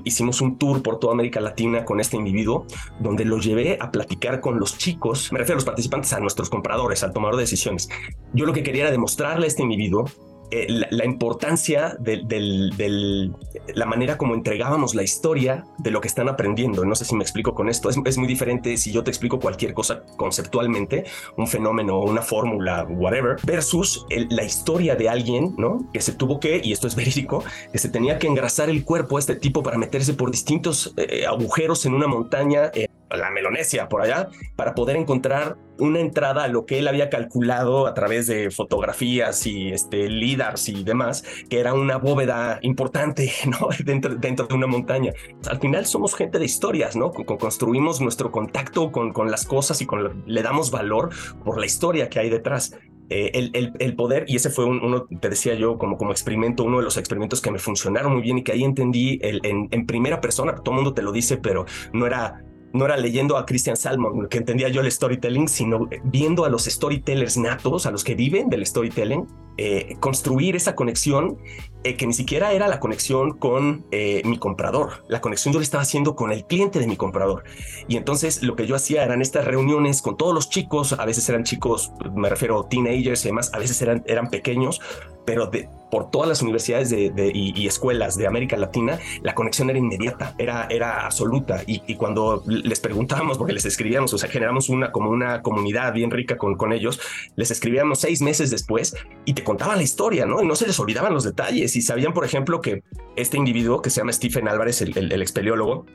Hicimos 0.03 0.41
un 0.41 0.57
tour 0.57 0.81
por 0.81 0.99
toda 0.99 1.13
América 1.13 1.39
Latina 1.39 1.85
con 1.85 1.99
este 1.99 2.17
individuo, 2.17 2.65
donde 2.99 3.25
lo 3.25 3.39
llevé 3.39 3.77
a 3.79 3.91
platicar 3.91 4.41
con 4.41 4.59
los 4.59 4.77
chicos, 4.77 5.31
me 5.31 5.39
refiero 5.39 5.55
a 5.55 5.59
los 5.59 5.65
participantes, 5.65 6.13
a 6.13 6.19
nuestros 6.19 6.49
compradores, 6.49 7.03
al 7.03 7.13
tomador 7.13 7.35
de 7.35 7.43
decisiones. 7.43 7.89
Yo 8.33 8.45
lo 8.45 8.53
que 8.53 8.63
quería 8.63 8.83
era 8.83 8.91
demostrarle 8.91 9.45
a 9.45 9.47
este 9.47 9.63
individuo 9.63 10.05
eh, 10.51 10.67
la, 10.69 11.05
importancia 11.05 11.95
de, 11.99 13.31
la 13.73 13.85
manera 13.85 14.17
como 14.17 14.35
entregábamos 14.35 14.95
la 14.95 15.03
historia 15.03 15.65
de 15.79 15.91
lo 15.91 16.01
que 16.01 16.07
están 16.07 16.29
aprendiendo. 16.29 16.85
No 16.85 16.95
sé 16.95 17.05
si 17.05 17.15
me 17.15 17.23
explico 17.23 17.55
con 17.55 17.69
esto. 17.69 17.89
Es, 17.89 18.17
muy 18.17 18.27
diferente 18.27 18.77
si 18.77 18.91
yo 18.91 19.03
te 19.03 19.11
explico 19.11 19.39
cualquier 19.39 19.73
cosa 19.73 20.03
conceptualmente, 20.17 21.05
un 21.37 21.47
fenómeno, 21.47 21.99
una 21.99 22.21
fórmula, 22.21 22.85
whatever, 22.89 23.37
versus 23.43 24.05
la 24.09 24.43
historia 24.43 24.95
de 24.95 25.09
alguien, 25.09 25.55
¿no? 25.57 25.89
Que 25.91 26.01
se 26.01 26.13
tuvo 26.13 26.39
que, 26.39 26.61
y 26.63 26.71
esto 26.71 26.87
es 26.87 26.95
verídico, 26.95 27.43
que 27.71 27.77
se 27.77 27.89
tenía 27.89 28.19
que 28.19 28.27
engrasar 28.27 28.69
el 28.69 28.83
cuerpo 28.83 29.17
a 29.17 29.19
este 29.19 29.35
tipo 29.35 29.63
para 29.63 29.77
meterse 29.77 30.13
por 30.13 30.31
distintos 30.31 30.93
eh, 30.97 31.25
agujeros 31.25 31.85
en 31.85 31.93
una 31.93 32.07
montaña. 32.07 32.71
Eh, 32.73 32.87
la 33.09 33.29
Melonesia 33.31 33.87
por 33.87 34.01
allá, 34.01 34.29
para 34.55 34.75
poder 34.75 34.95
encontrar 34.95 35.57
una 35.77 35.99
entrada 35.99 36.45
a 36.45 36.47
lo 36.47 36.65
que 36.65 36.79
él 36.79 36.87
había 36.87 37.09
calculado 37.09 37.87
a 37.87 37.93
través 37.93 38.27
de 38.27 38.49
fotografías 38.49 39.45
y 39.45 39.69
este, 39.69 40.09
lidars 40.09 40.69
y 40.69 40.83
demás, 40.83 41.23
que 41.49 41.59
era 41.59 41.73
una 41.73 41.97
bóveda 41.97 42.59
importante 42.61 43.31
¿no? 43.47 43.69
dentro, 43.83 44.15
dentro 44.15 44.47
de 44.47 44.55
una 44.55 44.67
montaña. 44.67 45.13
Al 45.47 45.59
final 45.59 45.85
somos 45.85 46.15
gente 46.15 46.39
de 46.39 46.45
historias, 46.45 46.95
¿no? 46.95 47.11
construimos 47.11 48.01
nuestro 48.01 48.31
contacto 48.31 48.91
con, 48.91 49.11
con 49.11 49.29
las 49.29 49.45
cosas 49.45 49.81
y 49.81 49.85
con, 49.85 50.23
le 50.25 50.41
damos 50.41 50.71
valor 50.71 51.09
por 51.43 51.59
la 51.59 51.65
historia 51.65 52.09
que 52.09 52.19
hay 52.19 52.29
detrás. 52.29 52.77
Eh, 53.07 53.51
el, 53.53 53.71
el, 53.77 53.95
poder, 53.95 54.25
y 54.27 54.35
ese 54.35 54.49
fue 54.49 54.65
uno, 54.65 55.05
te 55.21 55.29
decía 55.29 55.53
yo, 55.53 55.77
como, 55.77 55.95
como 55.95 56.09
experimento, 56.09 56.63
uno 56.63 56.79
de 56.79 56.83
los 56.83 56.97
experimentos 56.97 57.39
que 57.39 57.51
me 57.51 57.59
funcionaron 57.59 58.13
muy 58.13 58.23
bien 58.23 58.39
y 58.39 58.43
que 58.43 58.51
ahí 58.51 58.63
entendí 58.63 59.19
el, 59.21 59.41
en, 59.43 59.67
en 59.69 59.85
primera 59.85 60.21
persona, 60.21 60.55
todo 60.55 60.71
el 60.71 60.75
mundo 60.77 60.95
te 60.95 61.03
lo 61.03 61.11
dice, 61.11 61.37
pero 61.37 61.65
no 61.93 62.07
era 62.07 62.43
no 62.75 62.85
era 62.85 62.97
leyendo 62.97 63.37
a 63.37 63.45
Christian 63.45 63.77
Salmon 63.77 64.27
que 64.27 64.37
entendía 64.37 64.69
yo 64.69 64.81
el 64.81 64.91
storytelling, 64.91 65.47
sino 65.47 65.87
viendo 66.03 66.45
a 66.45 66.49
los 66.49 66.65
storytellers 66.65 67.37
natos, 67.37 67.85
a 67.85 67.91
los 67.91 68.03
que 68.03 68.15
viven 68.15 68.49
del 68.49 68.65
storytelling, 68.65 69.27
eh, 69.57 69.95
construir 69.99 70.55
esa 70.55 70.75
conexión 70.75 71.37
eh, 71.85 71.97
que 71.97 72.07
ni 72.07 72.13
siquiera 72.13 72.51
era 72.51 72.67
la 72.67 72.79
conexión 72.79 73.37
con 73.37 73.85
eh, 73.91 74.23
mi 74.25 74.39
comprador. 74.39 75.03
La 75.07 75.21
conexión 75.21 75.53
yo 75.53 75.59
la 75.59 75.63
estaba 75.63 75.83
haciendo 75.83 76.15
con 76.15 76.31
el 76.31 76.43
cliente 76.45 76.79
de 76.79 76.87
mi 76.87 76.97
comprador. 76.97 77.43
Y 77.87 77.95
entonces 77.95 78.41
lo 78.41 78.55
que 78.55 78.65
yo 78.65 78.75
hacía 78.75 79.03
eran 79.03 79.21
estas 79.21 79.45
reuniones 79.45 80.01
con 80.01 80.17
todos 80.17 80.33
los 80.33 80.49
chicos, 80.49 80.93
a 80.93 81.05
veces 81.05 81.29
eran 81.29 81.43
chicos, 81.43 81.91
me 82.15 82.27
refiero 82.27 82.63
teenagers 82.63 83.23
y 83.23 83.27
demás, 83.27 83.51
a 83.53 83.59
veces 83.59 83.79
eran, 83.83 84.03
eran 84.07 84.31
pequeños, 84.31 84.81
pero 85.25 85.45
de, 85.45 85.69
por 85.91 86.11
todas 86.11 86.27
las 86.27 86.41
universidades 86.41 86.89
de, 86.89 87.31
y, 87.33 87.67
escuelas 87.67 88.17
de 88.17 88.27
América 88.27 88.57
Latina, 88.57 88.99
la 89.21 89.33
conexión 89.33 89.69
era 89.69 89.79
inmediata, 89.79 90.35
era, 90.37 90.67
era 90.69 91.05
absoluta. 91.05 91.63
Y, 91.65 91.95
cuando 91.95 92.43
les 92.45 92.79
preguntábamos, 92.79 93.37
porque 93.37 93.53
les 93.53 93.65
escribíamos, 93.65 94.13
o 94.13 94.17
sea, 94.17 94.29
generamos 94.29 94.69
una 94.69 94.91
como 94.91 95.09
una 95.09 95.41
comunidad 95.41 95.93
bien 95.93 96.11
rica 96.11 96.37
con, 96.37 96.55
con 96.55 96.73
ellos, 96.73 96.99
les 97.35 97.49
escribíamos 97.51 97.99
seis 97.99 98.21
meses 98.21 98.51
después 98.51 98.95
y 99.25 99.33
te 99.33 99.43
contaban 99.43 99.77
la 99.77 99.83
historia, 99.83 100.25
¿no? 100.25 100.41
Y 100.43 100.47
no 100.47 100.55
se 100.55 100.67
les 100.67 100.79
olvidaban 100.79 101.13
los 101.13 101.23
detalles 101.23 101.74
y 101.75 101.81
sabían, 101.81 102.13
por 102.13 102.25
ejemplo, 102.25 102.61
que 102.61 102.83
este 103.15 103.37
individuo 103.37 103.81
que 103.81 103.89
se 103.89 104.01
llama 104.01 104.13
Stephen 104.13 104.47
Álvarez, 104.47 104.81
el, 104.81 104.97
el, 104.97 105.11
el 105.11 105.21
expeliólogo, 105.21 105.85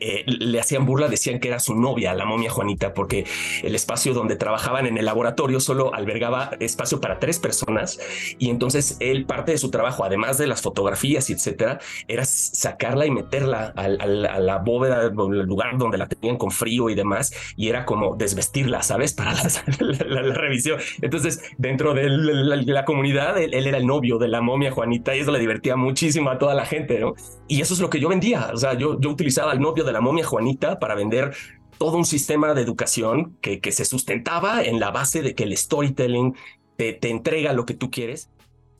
eh, 0.00 0.24
le 0.26 0.60
hacían 0.60 0.86
burla, 0.86 1.08
decían 1.08 1.40
que 1.40 1.48
era 1.48 1.58
su 1.58 1.74
novia, 1.74 2.14
la 2.14 2.24
momia 2.24 2.50
Juanita, 2.50 2.94
porque 2.94 3.24
el 3.62 3.74
espacio 3.74 4.14
donde 4.14 4.36
trabajaban 4.36 4.86
en 4.86 4.98
el 4.98 5.04
laboratorio 5.04 5.60
solo 5.60 5.94
albergaba 5.94 6.50
espacio 6.60 7.00
para 7.00 7.18
tres 7.18 7.38
personas 7.38 7.98
y 8.38 8.50
entonces 8.50 8.96
él 9.00 9.26
parte 9.26 9.52
de 9.52 9.58
su 9.58 9.70
trabajo, 9.70 10.04
además 10.04 10.38
de 10.38 10.46
las 10.46 10.62
fotografías 10.62 11.28
etcétera, 11.30 11.80
era 12.08 12.24
sacarla 12.24 13.06
y 13.06 13.10
meterla 13.10 13.72
a, 13.76 13.88
la 13.88 14.58
bóveda, 14.58 15.00
al 15.00 15.14
lugar 15.14 15.76
donde 15.78 15.98
la 15.98 16.06
tenían 16.06 16.36
con 16.36 16.50
frío 16.50 16.90
y 16.90 16.94
demás, 16.94 17.32
y 17.56 17.68
era 17.68 17.84
como 17.84 18.16
desvestirla, 18.16 18.82
¿sabes? 18.82 19.12
Para 19.12 19.32
la, 19.32 20.22
revisión. 20.34 20.78
Entonces, 21.02 21.42
dentro 21.58 21.94
de 21.94 22.08
la, 22.08 22.84
comunidad, 22.84 23.40
él, 23.40 23.54
él, 23.54 23.66
era 23.66 23.78
el 23.78 23.86
novio 23.86 24.18
de 24.18 24.28
la 24.28 24.40
momia 24.40 24.70
Juanita 24.70 25.14
y 25.14 25.20
eso 25.20 25.32
le 25.32 25.38
divertía 25.38 25.76
muchísimo 25.76 26.30
a 26.30 26.38
toda 26.38 26.54
la 26.54 26.66
gente, 26.66 26.98
¿no? 26.98 27.14
Y 27.48 27.60
eso 27.60 27.74
es 27.74 27.80
lo 27.80 27.90
que 27.90 28.00
yo 28.00 28.08
vendía, 28.08 28.50
o 28.52 28.56
sea, 28.56 28.74
yo, 28.74 29.00
yo 29.00 29.10
utilizaba 29.10 29.52
al 29.52 29.60
novio 29.60 29.83
de 29.84 29.92
la 29.92 30.00
momia 30.00 30.24
Juanita 30.24 30.78
para 30.78 30.94
vender 30.94 31.34
todo 31.78 31.96
un 31.96 32.04
sistema 32.04 32.54
de 32.54 32.62
educación 32.62 33.36
que, 33.40 33.60
que 33.60 33.72
se 33.72 33.84
sustentaba 33.84 34.62
en 34.62 34.80
la 34.80 34.90
base 34.90 35.22
de 35.22 35.34
que 35.34 35.44
el 35.44 35.56
storytelling 35.56 36.34
te, 36.76 36.92
te 36.92 37.10
entrega 37.10 37.52
lo 37.52 37.66
que 37.66 37.74
tú 37.74 37.90
quieres. 37.90 38.30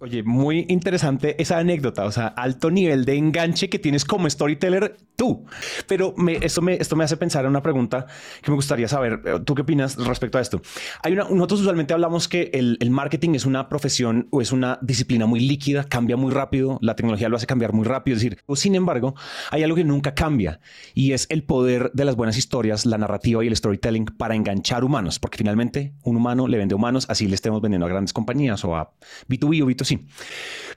Oye, 0.01 0.23
muy 0.23 0.67
interesante 0.69 1.41
esa 1.41 1.59
anécdota, 1.59 2.05
o 2.05 2.13
sea, 2.13 2.27
alto 2.27 2.71
nivel 2.71 3.05
de 3.05 3.17
enganche 3.17 3.71
que 3.71 3.79
tienes 3.79 4.05
como 4.05 4.29
storyteller 4.29 4.97
tú. 5.17 5.45
Pero 5.87 6.15
me, 6.17 6.39
esto, 6.41 6.63
me, 6.63 6.75
esto 6.75 6.97
me 6.97 7.05
hace 7.05 7.17
pensar 7.17 7.45
en 7.45 7.51
una 7.51 7.63
pregunta 7.63 8.07
que 8.43 8.51
me 8.51 8.57
gustaría 8.57 8.89
saber. 8.89 9.21
Eh, 9.25 9.41
¿Tú 9.45 9.55
qué 9.55 9.63
opinas 9.63 9.97
respecto 9.97 10.39
a 10.39 10.41
esto? 10.41 10.61
Hay 11.03 11.13
una, 11.13 11.25
nosotros 11.25 11.61
usualmente 11.61 11.95
hablamos 11.95 12.29
que 12.29 12.51
el, 12.55 12.77
el, 12.81 12.91
marketing 12.91 13.35
es 13.35 13.47
una 13.47 13.69
profesión 13.69 14.29
o 14.31 14.41
es 14.41 14.53
una 14.53 14.79
disciplina 14.83 15.27
muy 15.27 15.41
líquida, 15.41 15.85
cambia 15.85 16.17
muy 16.17 16.33
rápido, 16.33 16.79
la 16.81 16.97
tecnología 16.97 17.29
lo 17.29 17.37
hace 17.37 17.47
cambiar 17.47 17.73
muy 17.73 17.85
rápido. 17.85 18.17
Es 18.17 18.23
decir, 18.23 18.39
sin 18.55 18.75
embargo, 18.75 19.15
hay 19.51 19.63
algo 19.63 19.77
que 19.77 19.85
nunca 19.85 20.15
cambia 20.15 20.61
y 20.95 21.13
es 21.13 21.27
el 21.31 21.45
poder 21.45 21.91
de 21.93 22.05
las 22.05 22.17
buenas 22.17 22.37
historias, 22.37 22.87
la 22.87 22.99
narrativa 22.99 23.45
y 23.45 23.49
el 23.49 23.57
storytelling 23.57 24.07
para 24.07 24.35
enganchar 24.35 24.85
humanos, 24.85 25.19
porque 25.19 25.39
finalmente 25.39 25.95
un 26.03 26.17
humano 26.17 26.49
le 26.49 26.59
vende 26.59 26.75
humanos, 26.75 27.07
así 27.09 27.27
le 27.27 27.35
estemos 27.35 27.61
vendiendo 27.61 27.87
a 27.87 27.89
grandes 27.89 28.13
compañías 28.13 28.65
o 28.65 28.77
a 28.77 28.93
B2B 29.29 29.63
o 29.63 29.67
B2C. 29.67 30.07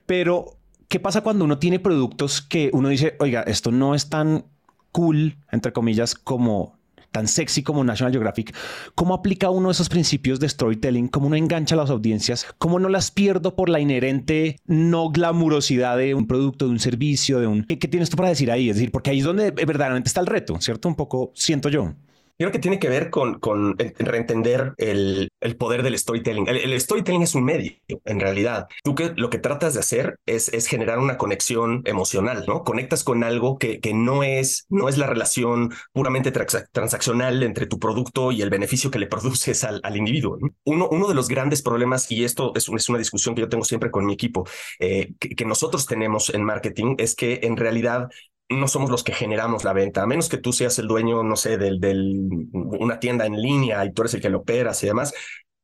Pero, 0.06 0.58
¿qué 0.88 1.00
pasa 1.00 1.22
cuando 1.22 1.46
uno 1.46 1.60
tiene 1.60 1.80
productos 1.80 2.42
que 2.42 2.70
uno 2.74 2.90
dice, 2.90 3.16
oiga, 3.20 3.42
esto 3.44 3.72
no 3.72 3.96
es 3.96 4.10
tan 4.10 4.46
cool, 4.92 5.38
entre 5.52 5.74
comillas, 5.74 6.16
como 6.16 6.78
tan 7.12 7.28
sexy 7.28 7.64
como 7.64 7.84
National 7.84 8.12
Geographic, 8.12 8.56
¿cómo 8.94 9.14
aplica 9.14 9.50
uno 9.50 9.72
esos 9.72 9.90
principios 9.90 10.40
de 10.40 10.50
storytelling? 10.50 11.08
¿Cómo 11.08 11.28
uno 11.28 11.36
engancha 11.36 11.76
a 11.76 11.78
las 11.78 11.90
audiencias? 11.90 12.46
¿Cómo 12.58 12.80
no 12.80 12.90
las 12.90 13.12
pierdo 13.12 13.56
por 13.56 13.70
la 13.70 13.80
inherente 13.80 14.58
no 14.66 15.10
glamurosidad 15.10 15.98
de 15.98 16.14
un 16.14 16.28
producto, 16.28 16.66
de 16.66 16.72
un 16.72 16.80
servicio, 16.80 17.40
de 17.40 17.48
un... 17.48 17.64
¿Qué, 17.64 17.80
qué 17.80 17.88
tienes 17.88 18.10
tú 18.10 18.18
para 18.18 18.30
decir 18.30 18.52
ahí? 18.52 18.70
Es 18.70 18.76
decir, 18.76 18.92
porque 18.92 19.10
ahí 19.10 19.20
es 19.20 19.26
donde 19.26 19.52
verdaderamente 19.52 20.10
está 20.10 20.22
el 20.22 20.28
reto, 20.28 20.60
¿cierto? 20.62 20.90
Un 20.90 20.96
poco 20.96 21.32
siento 21.34 21.70
yo. 21.70 21.94
Creo 22.38 22.52
que 22.52 22.60
tiene 22.60 22.78
que 22.78 22.90
ver 22.90 23.10
con, 23.10 23.40
reentender 23.78 24.74
el, 24.78 25.32
poder 25.58 25.82
del 25.82 25.98
storytelling. 25.98 26.48
El, 26.48 26.80
storytelling 26.80 27.24
es 27.24 27.34
un 27.34 27.44
medio, 27.44 27.72
en 28.06 28.20
realidad. 28.20 28.68
Tú 28.84 28.94
que 28.94 29.14
lo 29.16 29.32
que 29.32 29.40
tratas 29.40 29.74
de 29.74 29.80
hacer 29.80 30.20
es, 30.28 30.68
generar 30.68 31.00
una 31.00 31.18
conexión 31.18 31.82
emocional, 31.86 32.46
¿no? 32.48 32.64
Conectas 32.64 33.04
con 33.04 33.24
algo 33.24 33.58
que, 33.58 33.80
no, 33.96 34.22
es, 34.24 34.68
la 34.70 35.08
relación 35.08 35.74
puramente 35.94 36.32
transaccional 36.32 37.42
entre 37.42 37.66
tu 37.66 37.80
producto 37.80 38.32
y 38.32 38.44
el 38.44 38.52
beneficio 38.52 38.92
que 38.92 39.00
le 39.00 39.08
produces 39.08 39.64
al, 39.64 39.98
individuo. 39.98 40.38
Uno, 40.64 41.08
de 41.08 41.16
los 41.16 41.28
grandes 41.30 41.64
problemas, 41.64 42.12
y 42.12 42.24
esto 42.24 42.54
es, 42.56 42.68
una 42.90 43.00
discusión 43.00 43.34
que 43.34 43.42
yo 43.42 43.50
tengo 43.50 43.64
siempre 43.64 43.90
con 43.90 44.06
mi 44.06 44.14
equipo, 44.14 44.48
eh, 44.80 45.14
que 45.20 45.46
nosotros 45.46 45.88
tenemos 45.88 46.30
en 46.30 46.44
marketing, 46.44 46.96
es 47.00 47.16
que 47.16 47.40
en 47.44 47.58
realidad 47.58 48.10
no 48.50 48.68
somos 48.68 48.90
los 48.90 49.04
que 49.04 49.14
generamos 49.14 49.64
la 49.64 49.74
venta, 49.74 50.04
a 50.04 50.08
menos 50.08 50.30
que 50.30 50.38
tú 50.38 50.54
seas 50.54 50.80
el 50.80 50.88
dueño, 50.88 51.24
no 51.24 51.36
sé, 51.36 51.58
del, 51.58 51.80
del, 51.80 52.16
una 52.54 53.00
tienda 53.00 53.26
en 53.26 53.42
línea 53.42 53.84
y 53.86 53.94
tú 53.94 54.04
eres 54.04 54.14
el 54.14 54.22
que 54.22 54.30
lo 54.30 54.40
operas 54.40 54.82
y 54.84 54.88
demás 54.88 55.14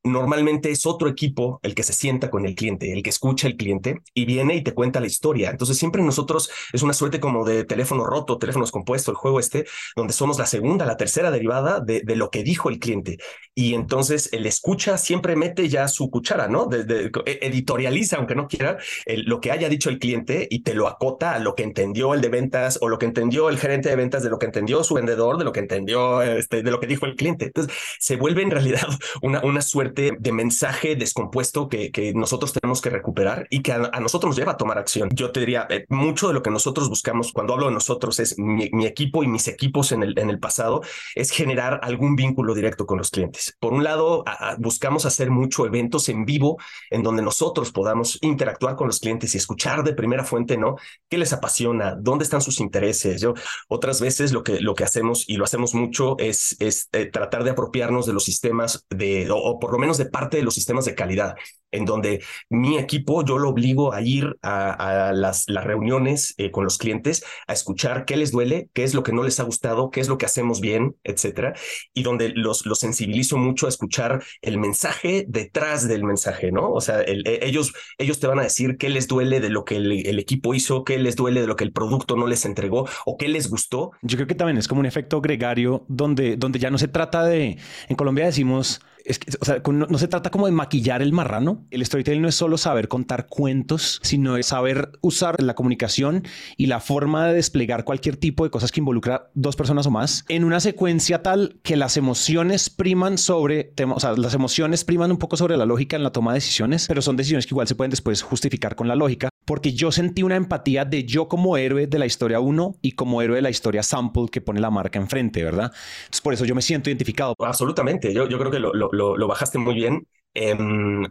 normalmente 0.04 0.70
es 0.70 0.86
otro 0.86 1.08
equipo 1.08 1.60
el 1.64 1.76
que 1.76 1.84
se 1.84 1.94
sienta 1.94 2.30
con 2.30 2.46
el 2.46 2.56
cliente, 2.56 2.92
el 2.92 3.04
que 3.04 3.10
escucha 3.10 3.48
al 3.48 3.56
cliente 3.56 4.02
y 4.14 4.26
viene 4.26 4.56
y 4.56 4.64
te 4.64 4.74
cuenta 4.74 5.00
la 5.00 5.08
historia. 5.08 5.50
Entonces 5.50 5.78
siempre 5.78 6.02
nosotros 6.02 6.50
es 6.74 6.82
una 6.82 6.94
suerte 6.94 7.20
como 7.20 7.46
de 7.46 7.64
teléfono 7.64 8.06
roto, 8.06 8.38
teléfonos 8.38 8.72
compuestos, 8.72 9.14
el 9.14 9.16
juego 9.16 9.40
este, 9.40 9.66
donde 9.96 10.14
somos 10.14 10.38
la 10.38 10.46
segunda, 10.46 10.86
la 10.86 10.98
tercera 10.98 11.32
derivada 11.32 11.80
de, 11.80 12.04
lo 12.16 12.30
que 12.30 12.44
dijo 12.44 12.70
el 12.70 12.80
cliente. 12.80 13.18
Y 13.56 13.74
entonces 13.74 14.30
el 14.34 14.46
escucha 14.46 14.98
siempre 14.98 15.36
mete 15.36 15.70
ya 15.70 15.88
su 15.88 16.10
cuchara, 16.10 16.48
¿no? 16.48 16.70
E, 16.72 17.40
editorializa, 17.42 18.18
aunque 18.18 18.36
no 18.36 18.48
quiera, 18.48 18.78
lo 19.08 19.40
que 19.40 19.52
haya 19.52 19.70
dicho 19.70 19.90
el 19.90 20.00
cliente 20.00 20.48
y 20.50 20.64
te 20.64 20.74
lo 20.74 20.88
acota 20.88 21.34
a 21.34 21.40
lo 21.40 21.56
que 21.56 21.64
entendió 21.64 22.14
el 22.14 22.22
de 22.22 22.30
ventas 22.30 22.78
o 22.82 22.90
lo 22.90 23.00
que 23.00 23.06
entendió 23.06 23.50
el 23.50 23.58
gerente 23.58 23.90
de 23.90 23.96
ventas, 23.96 24.22
de 24.22 24.30
lo 24.30 24.38
que 24.38 24.48
entendió 24.48 24.84
su 24.84 24.96
vendedor, 24.96 25.38
de 25.38 25.46
lo 25.46 25.54
que 25.54 25.62
entendió, 25.62 26.22
este, 26.22 26.62
de 26.62 26.72
lo 26.72 26.80
que 26.80 26.88
dijo 26.88 27.06
el 27.06 27.16
cliente. 27.16 27.46
Entonces 27.46 27.74
se 28.00 28.18
vuelve 28.18 28.44
en 28.44 28.52
realidad 28.52 28.88
una, 29.22 29.42
una 29.44 29.62
suerte 29.62 29.93
de 29.94 30.32
mensaje 30.32 30.96
descompuesto 30.96 31.70
que, 31.70 31.92
que, 31.92 32.14
nosotros 32.14 32.54
tenemos 32.54 32.82
que 32.82 32.90
recuperar 32.90 33.48
y 33.50 33.62
que 33.62 33.72
a, 33.72 33.78
nosotros 34.00 34.30
nos 34.30 34.38
lleva 34.38 34.54
a 34.54 34.58
tomar 34.58 34.78
acción. 34.78 35.10
Yo 35.14 35.32
te 35.32 35.40
diría, 35.40 35.68
eh, 35.70 35.86
mucho 35.90 36.28
de 36.28 36.34
lo 36.34 36.42
que 36.42 36.50
nosotros 36.50 36.90
buscamos 36.90 37.32
cuando 37.32 37.54
hablo 37.54 37.68
de 37.68 37.74
nosotros 37.74 38.20
es 38.20 38.38
mi, 38.38 38.86
equipo 38.86 39.24
y 39.24 39.28
mis 39.28 39.48
equipos 39.48 39.92
en 39.92 40.04
el, 40.04 40.18
en 40.18 40.30
el 40.30 40.40
pasado, 40.40 40.82
es 41.16 41.32
generar 41.32 41.80
algún 41.84 42.16
vínculo 42.16 42.54
directo 42.54 42.86
con 42.86 42.98
los 42.98 43.10
clientes. 43.10 43.56
Por 43.60 43.74
un 43.74 43.84
lado, 43.84 44.24
buscamos 44.58 45.06
hacer 45.06 45.32
mucho 45.32 45.66
eventos 45.66 46.10
en 46.10 46.26
vivo 46.26 46.58
en 46.90 47.04
donde 47.04 47.22
nosotros 47.22 47.72
podamos 47.72 48.20
interactuar 48.22 48.76
con 48.76 48.88
los 48.88 49.00
clientes 49.00 49.34
y 49.34 49.38
escuchar 49.38 49.84
de 49.84 49.94
primera 49.94 50.24
fuente, 50.24 50.58
¿no? 50.58 50.76
¿Qué 51.10 51.18
les 51.18 51.34
apasiona? 51.34 51.96
¿Dónde 52.00 52.24
están 52.24 52.42
sus 52.42 52.60
intereses? 52.60 53.22
Yo, 53.22 53.34
otras 53.68 54.02
veces 54.02 54.32
lo 54.32 54.44
que, 54.44 54.60
lo 54.60 54.76
que 54.76 54.84
hacemos 54.84 55.26
y 55.28 55.38
lo 55.38 55.46
hacemos 55.46 55.74
mucho 55.74 56.16
es, 56.20 56.56
es 56.60 56.90
eh, 56.92 57.06
tratar 57.06 57.44
de 57.44 57.52
apropiarnos 57.52 58.06
de 58.06 58.14
los 58.14 58.24
sistemas 58.24 58.86
de, 58.90 59.30
o, 59.32 59.38
o 59.38 59.60
por 59.60 59.72
lo 59.72 59.78
menos 59.78 59.83
de 59.98 60.06
parte 60.06 60.38
de 60.38 60.44
los 60.44 60.56
sistemas 60.56 60.86
de 60.86 60.96
calidad, 60.96 61.36
en 61.72 61.86
donde 61.86 62.24
mi 62.50 62.78
equipo 62.78 63.26
yo 63.26 63.38
lo 63.38 63.50
obligo 63.50 63.94
a 63.94 64.02
ir 64.02 64.38
a, 64.42 65.12
las, 65.14 65.50
las, 65.50 65.64
reuniones 65.64 66.36
eh, 66.38 66.52
con 66.52 66.64
los 66.64 66.78
clientes, 66.78 67.24
a 67.48 67.54
escuchar 67.54 68.06
qué 68.06 68.16
les 68.16 68.32
duele, 68.32 68.70
qué 68.74 68.84
es 68.84 68.94
lo 68.94 69.04
que 69.04 69.12
no 69.12 69.24
les 69.24 69.40
ha 69.40 69.44
gustado, 69.44 69.90
qué 69.90 70.00
es 70.00 70.08
lo 70.08 70.18
que 70.18 70.26
hacemos 70.26 70.62
bien, 70.62 70.96
etcétera, 71.04 71.54
y 71.94 72.04
donde 72.04 72.30
los, 72.30 72.66
los 72.66 72.80
sensibilizo 72.80 73.38
mucho 73.38 73.66
a 73.66 73.70
escuchar 73.70 74.24
el 74.42 74.58
mensaje 74.58 75.26
detrás 75.28 75.88
del 75.88 76.04
mensaje, 76.04 76.52
¿no? 76.52 76.72
O 76.72 76.82
sea, 76.82 77.02
e, 77.02 77.40
ellos, 77.42 77.74
ellos 77.98 78.20
te 78.20 78.28
van 78.28 78.40
a 78.40 78.44
decir 78.44 78.78
qué 78.78 78.90
les 78.90 79.08
duele 79.08 79.40
de 79.40 79.50
lo 79.50 79.66
que 79.66 79.78
el, 79.78 80.06
el 80.06 80.20
equipo 80.20 80.54
hizo, 80.54 80.84
qué 80.84 80.98
les 81.00 81.16
duele 81.16 81.42
de 81.42 81.48
lo 81.48 81.56
que 81.56 81.64
el 81.64 81.74
producto 81.74 82.16
no 82.16 82.28
les 82.28 82.46
entregó 82.46 82.88
o 83.06 83.18
qué 83.18 83.28
les 83.28 83.50
gustó. 83.50 83.92
Yo 84.02 84.18
creo 84.18 84.28
que 84.28 84.36
también 84.36 84.58
es 84.58 84.68
como 84.68 84.80
un 84.80 84.86
efecto 84.86 85.22
gregario 85.22 85.86
donde, 85.88 86.38
donde 86.38 86.60
ya 86.60 86.70
no 86.70 86.78
se 86.78 86.88
trata 86.88 87.24
de, 87.24 87.58
en 87.90 87.96
Colombia 87.96 88.26
decimos, 88.26 88.82
es 89.06 89.20
que, 89.20 89.32
o 89.40 89.46
sea, 89.46 89.62
no, 89.72 89.98
se 89.98 90.08
trata 90.08 90.30
como 90.30 90.46
de 90.46 90.52
maquillar 90.52 91.02
el 91.02 91.12
marrano, 91.14 91.44
¿no? 91.44 91.66
El 91.72 91.86
storytelling 91.86 92.22
no 92.22 92.30
es 92.30 92.36
solo 92.36 92.58
saber 92.58 92.88
contar 92.88 93.28
cuentos, 93.28 94.00
sino 94.02 94.38
es 94.38 94.48
saber 94.48 94.92
usar 95.02 95.42
la 95.44 95.56
comunicación 95.56 96.24
y 96.58 96.68
la 96.68 96.80
forma 96.80 97.28
de 97.28 97.34
desplegar 97.34 97.84
cualquier 97.84 98.18
tipo 98.18 98.44
de 98.46 98.50
cosas 98.50 98.72
que 98.72 98.80
involucra 98.80 99.30
dos 99.34 99.56
personas 99.56 99.86
o 99.88 99.92
más 99.92 100.24
en 100.30 100.44
una 100.44 100.60
secuencia 100.60 101.22
tal 101.22 101.60
que 101.64 101.76
las 101.76 101.98
emociones 101.98 102.70
priman 102.70 103.18
sobre, 103.18 103.74
o 103.94 104.00
sea, 104.00 104.14
las 104.14 104.34
emociones 104.34 104.86
priman 104.86 105.12
un 105.12 105.18
poco 105.18 105.38
sobre 105.38 105.58
la 105.58 105.66
lógica 105.66 105.96
en 105.96 106.04
la 106.04 106.12
toma 106.12 106.32
de 106.32 106.38
decisiones, 106.38 106.88
pero 106.88 107.02
son 107.02 107.18
decisiones 107.18 107.46
que 107.46 107.54
igual 107.54 107.68
se 107.68 107.76
pueden 107.76 107.92
después 107.92 108.22
justificar 108.22 108.76
con 108.76 108.88
la 108.88 108.96
lógica, 108.96 109.30
porque 109.46 109.74
yo 109.74 109.92
sentí 109.92 110.24
una 110.24 110.36
empatía 110.36 110.86
de 110.86 111.06
yo 111.06 111.28
como 111.28 111.58
héroe 111.58 111.88
de 111.88 112.00
la 112.00 112.06
historia 112.06 112.40
1 112.40 112.76
y 112.82 112.94
como 112.94 113.22
héroe 113.22 113.38
de 113.38 113.42
la 113.42 113.50
historia 113.50 113.84
sample 113.84 114.28
que 114.32 114.42
pone 114.42 114.60
la 114.62 114.72
marca 114.72 115.00
enfrente, 115.00 115.44
¿verdad? 115.44 115.72
Entonces 116.06 116.22
por 116.22 116.34
eso 116.34 116.46
yo 116.46 116.56
me 116.56 116.62
siento 116.62 116.90
identificado. 116.90 117.36
Absolutamente, 117.40 118.14
yo, 118.14 118.28
yo 118.30 118.38
creo 118.40 118.52
que 118.52 118.60
lo, 118.60 118.74
lo, 118.74 119.18
lo 119.18 119.28
bajaste 119.28 119.58
muy 119.58 119.74
bien 119.76 120.08
Em, 120.36 121.04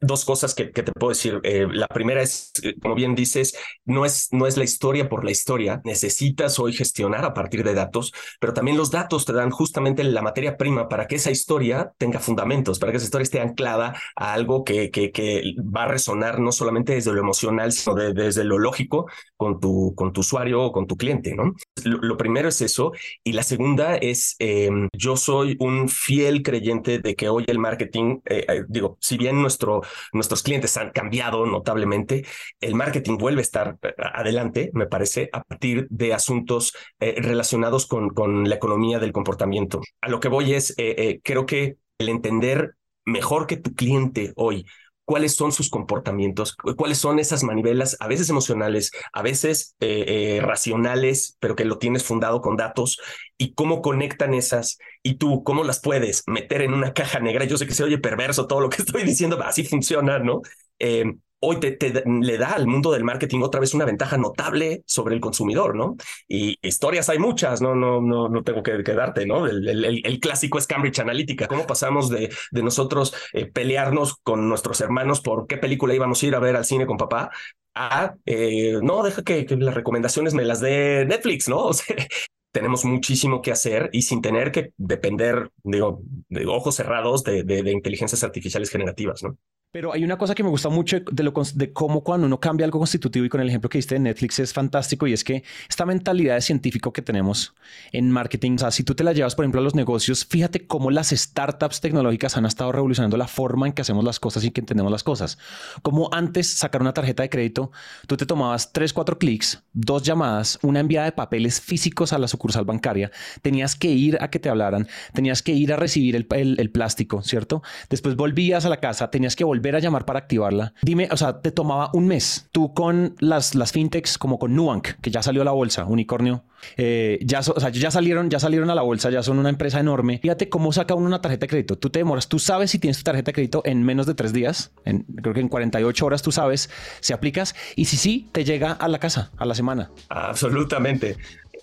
dos 0.00 0.24
cosas 0.24 0.54
que, 0.54 0.66
te 0.66 0.92
puedo 0.92 1.10
decir. 1.10 1.40
Eh, 1.42 1.66
la 1.70 1.86
primera 1.88 2.22
es, 2.22 2.52
eh, 2.62 2.74
como 2.80 2.94
bien 2.94 3.14
dices, 3.14 3.56
no 3.84 4.04
es, 4.04 4.28
no 4.32 4.46
es 4.46 4.56
la 4.56 4.64
historia 4.64 5.08
por 5.08 5.24
la 5.24 5.30
historia. 5.30 5.80
Necesitas 5.84 6.58
hoy 6.58 6.72
gestionar 6.72 7.24
a 7.24 7.34
partir 7.34 7.62
de 7.62 7.74
datos, 7.74 8.12
pero 8.40 8.54
también 8.54 8.76
los 8.76 8.90
datos 8.90 9.24
te 9.26 9.32
dan 9.32 9.50
justamente 9.50 10.02
la 10.04 10.22
materia 10.22 10.56
prima 10.56 10.88
para 10.88 11.06
que 11.06 11.16
esa 11.16 11.30
historia 11.30 11.92
tenga 11.98 12.20
fundamentos, 12.20 12.78
para 12.78 12.92
que 12.92 12.96
esa 12.96 13.06
historia 13.06 13.24
esté 13.24 13.40
anclada 13.40 13.94
a 14.16 14.32
algo 14.32 14.64
que, 14.64 14.90
que, 14.90 15.12
que 15.12 15.54
va 15.58 15.84
a 15.84 15.88
resonar 15.88 16.40
no 16.40 16.52
solamente 16.52 16.94
desde 16.94 17.12
lo 17.12 17.20
emocional, 17.20 17.72
sino 17.72 17.94
desde 17.94 18.44
lo 18.44 18.58
lógico 18.58 19.06
con 19.36 19.60
tu, 19.60 19.94
con 19.94 20.12
tu 20.12 20.20
usuario 20.20 20.62
o 20.62 20.72
con 20.72 20.86
tu 20.86 20.96
cliente. 20.96 21.34
¿no? 21.34 21.54
Lo, 21.84 22.16
primero 22.16 22.48
es 22.48 22.60
eso. 22.62 22.92
Y 23.24 23.32
la 23.32 23.42
segunda 23.42 23.96
es, 23.96 24.36
em, 24.38 24.88
yo 24.92 25.16
soy 25.16 25.56
un 25.60 25.88
fiel 25.88 26.42
creyente 26.42 26.98
de 26.98 27.14
que 27.14 27.28
hoy 27.28 27.44
el 27.46 27.58
marketing 27.58 28.20
eh, 28.24 28.64
digo, 28.70 28.96
si 29.00 29.18
bien 29.18 29.40
nuestro, 29.40 29.82
nuestros 30.12 30.42
clientes 30.42 30.76
han 30.76 30.90
cambiado 30.90 31.44
notablemente, 31.46 32.24
el 32.60 32.74
marketing 32.74 33.18
vuelve 33.18 33.40
a 33.40 33.42
estar 33.42 33.78
eh, 33.82 33.92
adelante, 34.14 34.70
me 34.74 34.86
parece, 34.86 35.28
a 35.32 35.42
partir 35.42 35.86
de 35.90 36.14
asuntos 36.14 36.74
eh, 37.00 37.16
relacionados 37.18 37.86
con, 37.86 38.10
con 38.10 38.48
la 38.48 38.54
economía 38.54 38.98
del 38.98 39.12
comportamiento. 39.12 39.80
A 40.00 40.08
lo 40.08 40.20
que 40.20 40.28
voy 40.28 40.54
es, 40.54 40.74
eh, 40.78 41.20
creo 41.24 41.46
que 41.46 41.76
el 41.98 42.08
entender 42.08 42.76
mejor 43.04 43.46
que 43.46 43.56
tu 43.56 43.74
cliente 43.74 44.32
hoy 44.36 44.66
cuáles 45.10 45.34
son 45.34 45.50
sus 45.50 45.70
comportamientos, 45.70 46.56
cuáles 46.76 46.98
son 46.98 47.18
esas 47.18 47.42
manivelas, 47.42 47.96
a 47.98 48.06
veces 48.06 48.30
emocionales, 48.30 48.92
a 49.12 49.22
veces 49.22 49.74
eh, 49.80 50.36
eh, 50.36 50.40
racionales, 50.40 51.36
pero 51.40 51.56
que 51.56 51.64
lo 51.64 51.78
tienes 51.78 52.04
fundado 52.04 52.40
con 52.40 52.56
datos, 52.56 53.00
y 53.36 53.52
cómo 53.54 53.82
conectan 53.82 54.34
esas, 54.34 54.78
y 55.02 55.14
tú 55.14 55.42
cómo 55.42 55.64
las 55.64 55.80
puedes 55.80 56.22
meter 56.28 56.62
en 56.62 56.74
una 56.74 56.92
caja 56.92 57.18
negra. 57.18 57.44
Yo 57.44 57.58
sé 57.58 57.66
que 57.66 57.74
se 57.74 57.82
oye 57.82 57.98
perverso 57.98 58.46
todo 58.46 58.60
lo 58.60 58.70
que 58.70 58.82
estoy 58.82 59.02
diciendo, 59.02 59.36
así 59.42 59.64
funciona, 59.64 60.20
¿no? 60.20 60.42
Eh, 60.78 61.12
hoy 61.40 61.58
te, 61.58 62.04
le 62.04 62.38
da 62.38 62.52
al 62.52 62.66
mundo 62.66 62.92
del 62.92 63.04
marketing 63.04 63.40
otra 63.40 63.60
vez 63.60 63.74
una 63.74 63.86
ventaja 63.86 64.18
notable 64.18 64.82
sobre 64.86 65.14
el 65.14 65.20
consumidor, 65.20 65.74
¿no? 65.74 65.96
Y 66.28 66.58
historias 66.62 67.08
hay 67.08 67.18
muchas, 67.18 67.62
no, 67.62 67.74
no, 67.74 68.00
no, 68.00 68.28
no 68.28 68.42
tengo 68.42 68.62
que, 68.62 68.82
darte, 68.82 69.26
¿no? 69.26 69.46
El, 69.46 70.20
clásico 70.20 70.58
es 70.58 70.66
Cambridge 70.66 70.98
Analytica. 71.00 71.48
¿Cómo 71.48 71.66
pasamos 71.66 72.10
de, 72.10 72.30
nosotros 72.52 73.14
eh, 73.32 73.46
pelearnos 73.46 74.16
con 74.22 74.48
nuestros 74.48 74.80
hermanos 74.80 75.20
por 75.20 75.46
qué 75.46 75.56
película 75.56 75.94
íbamos 75.94 76.22
a 76.22 76.26
ir 76.26 76.34
a 76.34 76.40
ver 76.40 76.56
al 76.56 76.64
cine 76.66 76.86
con 76.86 76.98
papá? 76.98 77.30
A, 77.74 78.14
eh, 78.26 78.78
no, 78.82 79.02
deja 79.02 79.22
que, 79.22 79.46
las 79.58 79.74
recomendaciones 79.74 80.34
me 80.34 80.44
las 80.44 80.60
dé 80.60 81.06
Netflix, 81.06 81.48
¿no? 81.48 81.70
Tenemos 82.52 82.84
muchísimo 82.84 83.42
que 83.42 83.52
hacer 83.52 83.90
y 83.92 84.02
sin 84.02 84.20
tener 84.20 84.50
que 84.50 84.72
depender, 84.76 85.50
digo, 85.62 86.02
de 86.28 86.46
ojos 86.46 86.74
cerrados 86.74 87.22
de, 87.22 87.44
de 87.44 87.70
inteligencias 87.70 88.24
artificiales 88.24 88.70
generativas, 88.70 89.22
¿no? 89.22 89.38
Pero 89.72 89.92
hay 89.92 90.02
una 90.02 90.18
cosa 90.18 90.34
que 90.34 90.42
me 90.42 90.48
gusta 90.48 90.68
mucho 90.68 90.98
de, 90.98 91.22
lo, 91.22 91.32
de 91.54 91.72
cómo 91.72 92.02
cuando 92.02 92.26
uno 92.26 92.40
cambia 92.40 92.64
algo 92.64 92.80
constitutivo 92.80 93.24
y 93.24 93.28
con 93.28 93.40
el 93.40 93.48
ejemplo 93.48 93.70
que 93.70 93.78
diste 93.78 93.94
de 93.94 94.00
Netflix 94.00 94.40
es 94.40 94.52
fantástico 94.52 95.06
y 95.06 95.12
es 95.12 95.22
que 95.22 95.44
esta 95.68 95.86
mentalidad 95.86 96.34
de 96.34 96.40
científico 96.40 96.92
que 96.92 97.02
tenemos 97.02 97.54
en 97.92 98.10
marketing, 98.10 98.56
o 98.56 98.58
sea, 98.58 98.72
si 98.72 98.82
tú 98.82 98.96
te 98.96 99.04
la 99.04 99.12
llevas, 99.12 99.36
por 99.36 99.44
ejemplo, 99.44 99.60
a 99.60 99.64
los 99.64 99.76
negocios, 99.76 100.24
fíjate 100.24 100.66
cómo 100.66 100.90
las 100.90 101.10
startups 101.10 101.80
tecnológicas 101.80 102.36
han 102.36 102.46
estado 102.46 102.72
revolucionando 102.72 103.16
la 103.16 103.28
forma 103.28 103.68
en 103.68 103.72
que 103.72 103.82
hacemos 103.82 104.02
las 104.02 104.18
cosas 104.18 104.42
y 104.42 104.50
que 104.50 104.60
entendemos 104.60 104.90
las 104.90 105.04
cosas. 105.04 105.38
Como 105.82 106.12
antes 106.12 106.48
sacar 106.48 106.80
una 106.80 106.92
tarjeta 106.92 107.22
de 107.22 107.30
crédito, 107.30 107.70
tú 108.08 108.16
te 108.16 108.26
tomabas 108.26 108.72
tres, 108.72 108.92
cuatro 108.92 109.18
clics, 109.18 109.62
dos 109.72 110.02
llamadas, 110.02 110.58
una 110.62 110.80
enviada 110.80 111.06
de 111.06 111.12
papeles 111.12 111.60
físicos 111.60 112.12
a 112.12 112.18
la 112.18 112.26
sucursal 112.26 112.64
bancaria, 112.64 113.12
tenías 113.40 113.76
que 113.76 113.86
ir 113.92 114.18
a 114.20 114.30
que 114.30 114.40
te 114.40 114.48
hablaran, 114.48 114.88
tenías 115.14 115.44
que 115.44 115.52
ir 115.52 115.72
a 115.72 115.76
recibir 115.76 116.16
el, 116.16 116.26
el, 116.32 116.58
el 116.58 116.70
plástico, 116.72 117.22
¿cierto? 117.22 117.62
Después 117.88 118.16
volvías 118.16 118.64
a 118.64 118.68
la 118.68 118.78
casa, 118.80 119.12
tenías 119.12 119.36
que 119.36 119.44
volver 119.44 119.59
volver 119.60 119.76
a 119.76 119.78
llamar 119.78 120.06
para 120.06 120.18
activarla. 120.20 120.72
Dime, 120.82 121.08
o 121.10 121.16
sea, 121.16 121.40
te 121.40 121.52
tomaba 121.52 121.90
un 121.92 122.06
mes. 122.06 122.48
Tú 122.50 122.72
con 122.72 123.14
las, 123.18 123.54
las 123.54 123.72
fintechs 123.72 124.16
como 124.16 124.38
con 124.38 124.54
Nubank, 124.54 124.88
que 125.02 125.10
ya 125.10 125.22
salió 125.22 125.42
a 125.42 125.44
la 125.44 125.50
bolsa, 125.50 125.84
unicornio, 125.84 126.44
eh, 126.76 127.18
ya, 127.22 127.40
o 127.40 127.60
sea, 127.60 127.68
ya 127.68 127.90
salieron, 127.90 128.30
ya 128.30 128.40
salieron 128.40 128.70
a 128.70 128.74
la 128.74 128.82
bolsa, 128.82 129.10
ya 129.10 129.22
son 129.22 129.38
una 129.38 129.50
empresa 129.50 129.78
enorme. 129.78 130.18
Fíjate 130.18 130.48
cómo 130.48 130.72
saca 130.72 130.94
uno 130.94 131.06
una 131.06 131.20
tarjeta 131.20 131.44
de 131.44 131.48
crédito. 131.48 131.76
Tú 131.76 131.90
te 131.90 131.98
demoras, 131.98 132.28
tú 132.28 132.38
sabes 132.38 132.70
si 132.70 132.78
tienes 132.78 132.98
tu 132.98 133.04
tarjeta 133.04 133.30
de 133.30 133.32
crédito 133.34 133.62
en 133.64 133.82
menos 133.82 134.06
de 134.06 134.14
tres 134.14 134.32
días. 134.32 134.72
En, 134.84 135.02
creo 135.02 135.34
que 135.34 135.40
en 135.40 135.48
48 135.48 136.06
horas 136.06 136.22
tú 136.22 136.32
sabes 136.32 136.70
si 137.00 137.12
aplicas 137.12 137.54
y 137.76 137.84
si 137.84 137.96
sí, 137.96 138.28
te 138.32 138.44
llega 138.44 138.72
a 138.72 138.88
la 138.88 138.98
casa, 138.98 139.30
a 139.36 139.44
la 139.44 139.54
semana. 139.54 139.90
Absolutamente 140.08 141.16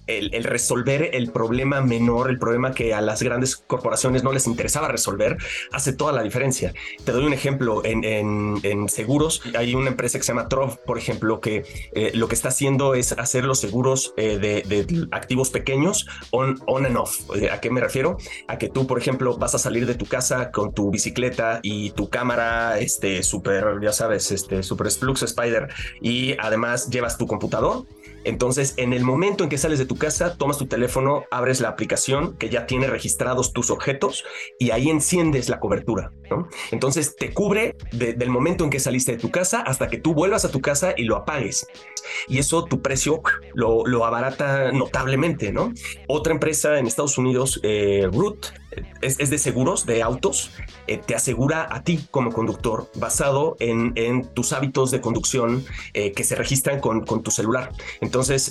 el, 0.08 0.44
resolver 0.44 1.10
el 1.14 1.32
problema 1.32 1.82
menor, 1.82 2.30
el 2.30 2.40
problema 2.40 2.72
que 2.72 2.94
a 2.94 3.02
las 3.02 3.22
grandes 3.22 3.56
corporaciones 3.56 4.24
no 4.24 4.32
les 4.32 4.48
interesaba 4.48 4.88
resolver, 4.88 5.38
hace 5.72 5.94
toda 5.94 6.14
la 6.14 6.24
diferencia. 6.24 6.74
Te 7.04 7.12
doy 7.12 7.26
un 7.26 7.34
ejemplo, 7.34 7.84
en, 7.86 8.04
en, 8.04 8.90
seguros 8.90 9.42
hay 9.58 9.76
una 9.76 9.90
empresa 9.90 10.18
que 10.18 10.24
se 10.24 10.30
llama 10.30 10.48
Trov, 10.48 10.80
por 10.86 10.98
ejemplo, 10.98 11.42
que 11.42 11.66
eh, 11.94 12.12
lo 12.14 12.28
que 12.28 12.36
está 12.36 12.50
haciendo 12.50 12.96
es 12.96 13.12
hacer 13.12 13.44
los 13.44 13.60
seguros 13.60 14.14
eh, 14.18 14.38
de, 14.38 15.08
activos 15.12 15.50
pequeños 15.50 16.08
on, 16.32 16.62
on 16.68 16.86
and 16.86 16.98
off. 16.98 17.20
Eh, 17.36 17.50
¿A 17.52 17.60
qué 17.60 17.70
me 17.70 17.82
refiero? 17.82 18.18
A 18.48 18.58
que 18.58 18.70
tú, 18.70 18.88
por 18.88 18.98
ejemplo, 18.98 19.38
vas 19.38 19.56
a 19.56 19.60
salir 19.60 19.86
de 19.86 19.96
tu 19.96 20.06
casa 20.06 20.52
con 20.52 20.74
tu 20.74 20.90
bicicleta 20.90 21.60
y 21.64 21.92
tu 21.92 22.10
cámara, 22.10 22.80
este, 22.80 23.24
super, 23.24 23.80
ya 23.82 23.92
sabes, 23.92 24.32
este, 24.32 24.64
super 24.64 24.90
Splux 24.90 25.24
Spider, 25.24 25.68
y 26.02 26.36
además 26.40 26.90
llevas 26.90 27.18
tu 27.18 27.28
computador 27.28 27.86
entonces, 28.28 28.74
en 28.76 28.92
el 28.92 29.06
momento 29.06 29.46
en 29.46 29.50
que 29.50 29.58
sales 29.58 29.80
de 29.80 29.86
tu 29.86 29.96
casa, 29.96 30.36
tomas 30.36 30.58
tu 30.58 30.68
teléfono, 30.68 31.24
abres 31.32 31.62
la 31.62 31.70
aplicación 31.70 32.36
que 32.36 32.50
ya 32.50 32.66
tiene 32.66 32.88
registrados 32.88 33.54
tus 33.54 33.72
objetos 33.72 34.26
y 34.60 34.72
ahí 34.72 34.90
enciendes 34.90 35.48
la 35.48 35.62
cobertura. 35.62 36.12
Entonces, 36.72 37.16
te 37.16 37.34
cubre 37.34 37.78
del 37.94 38.30
momento 38.30 38.66
en 38.66 38.70
que 38.70 38.82
saliste 38.82 39.14
de 39.14 39.18
tu 39.18 39.32
casa 39.32 39.62
hasta 39.62 39.88
que 39.88 39.98
tú 39.98 40.14
vuelvas 40.14 40.44
a 40.44 40.52
tu 40.52 40.60
casa 40.60 40.94
y 40.98 41.04
lo 41.04 41.16
apagues. 41.16 41.68
Y 42.28 42.40
eso 42.40 42.66
tu 42.66 42.82
precio 42.82 43.22
lo, 43.54 43.86
lo 43.86 44.04
abarata 44.04 44.74
notablemente. 44.74 45.54
¿no? 45.54 45.72
Otra 46.10 46.34
empresa 46.34 46.80
en 46.80 46.86
Estados 46.86 47.18
Unidos, 47.18 47.62
eh, 47.64 48.10
Root, 48.12 48.48
es, 49.02 49.30
de 49.30 49.38
seguros 49.38 49.86
de 49.86 50.04
autos, 50.04 50.52
eh, 50.88 51.00
te 51.04 51.16
asegura 51.16 51.68
a 51.70 51.84
ti 51.84 52.06
como 52.12 52.32
conductor 52.32 52.90
basado 52.96 53.56
en, 53.60 54.28
tus 54.34 54.54
hábitos 54.54 54.92
de 54.92 55.02
conducción 55.02 55.66
eh, 55.94 56.12
que 56.12 56.24
se 56.24 56.36
registran 56.36 56.80
con, 56.80 57.06
con 57.06 57.24
tu 57.24 57.32
celular. 57.32 57.72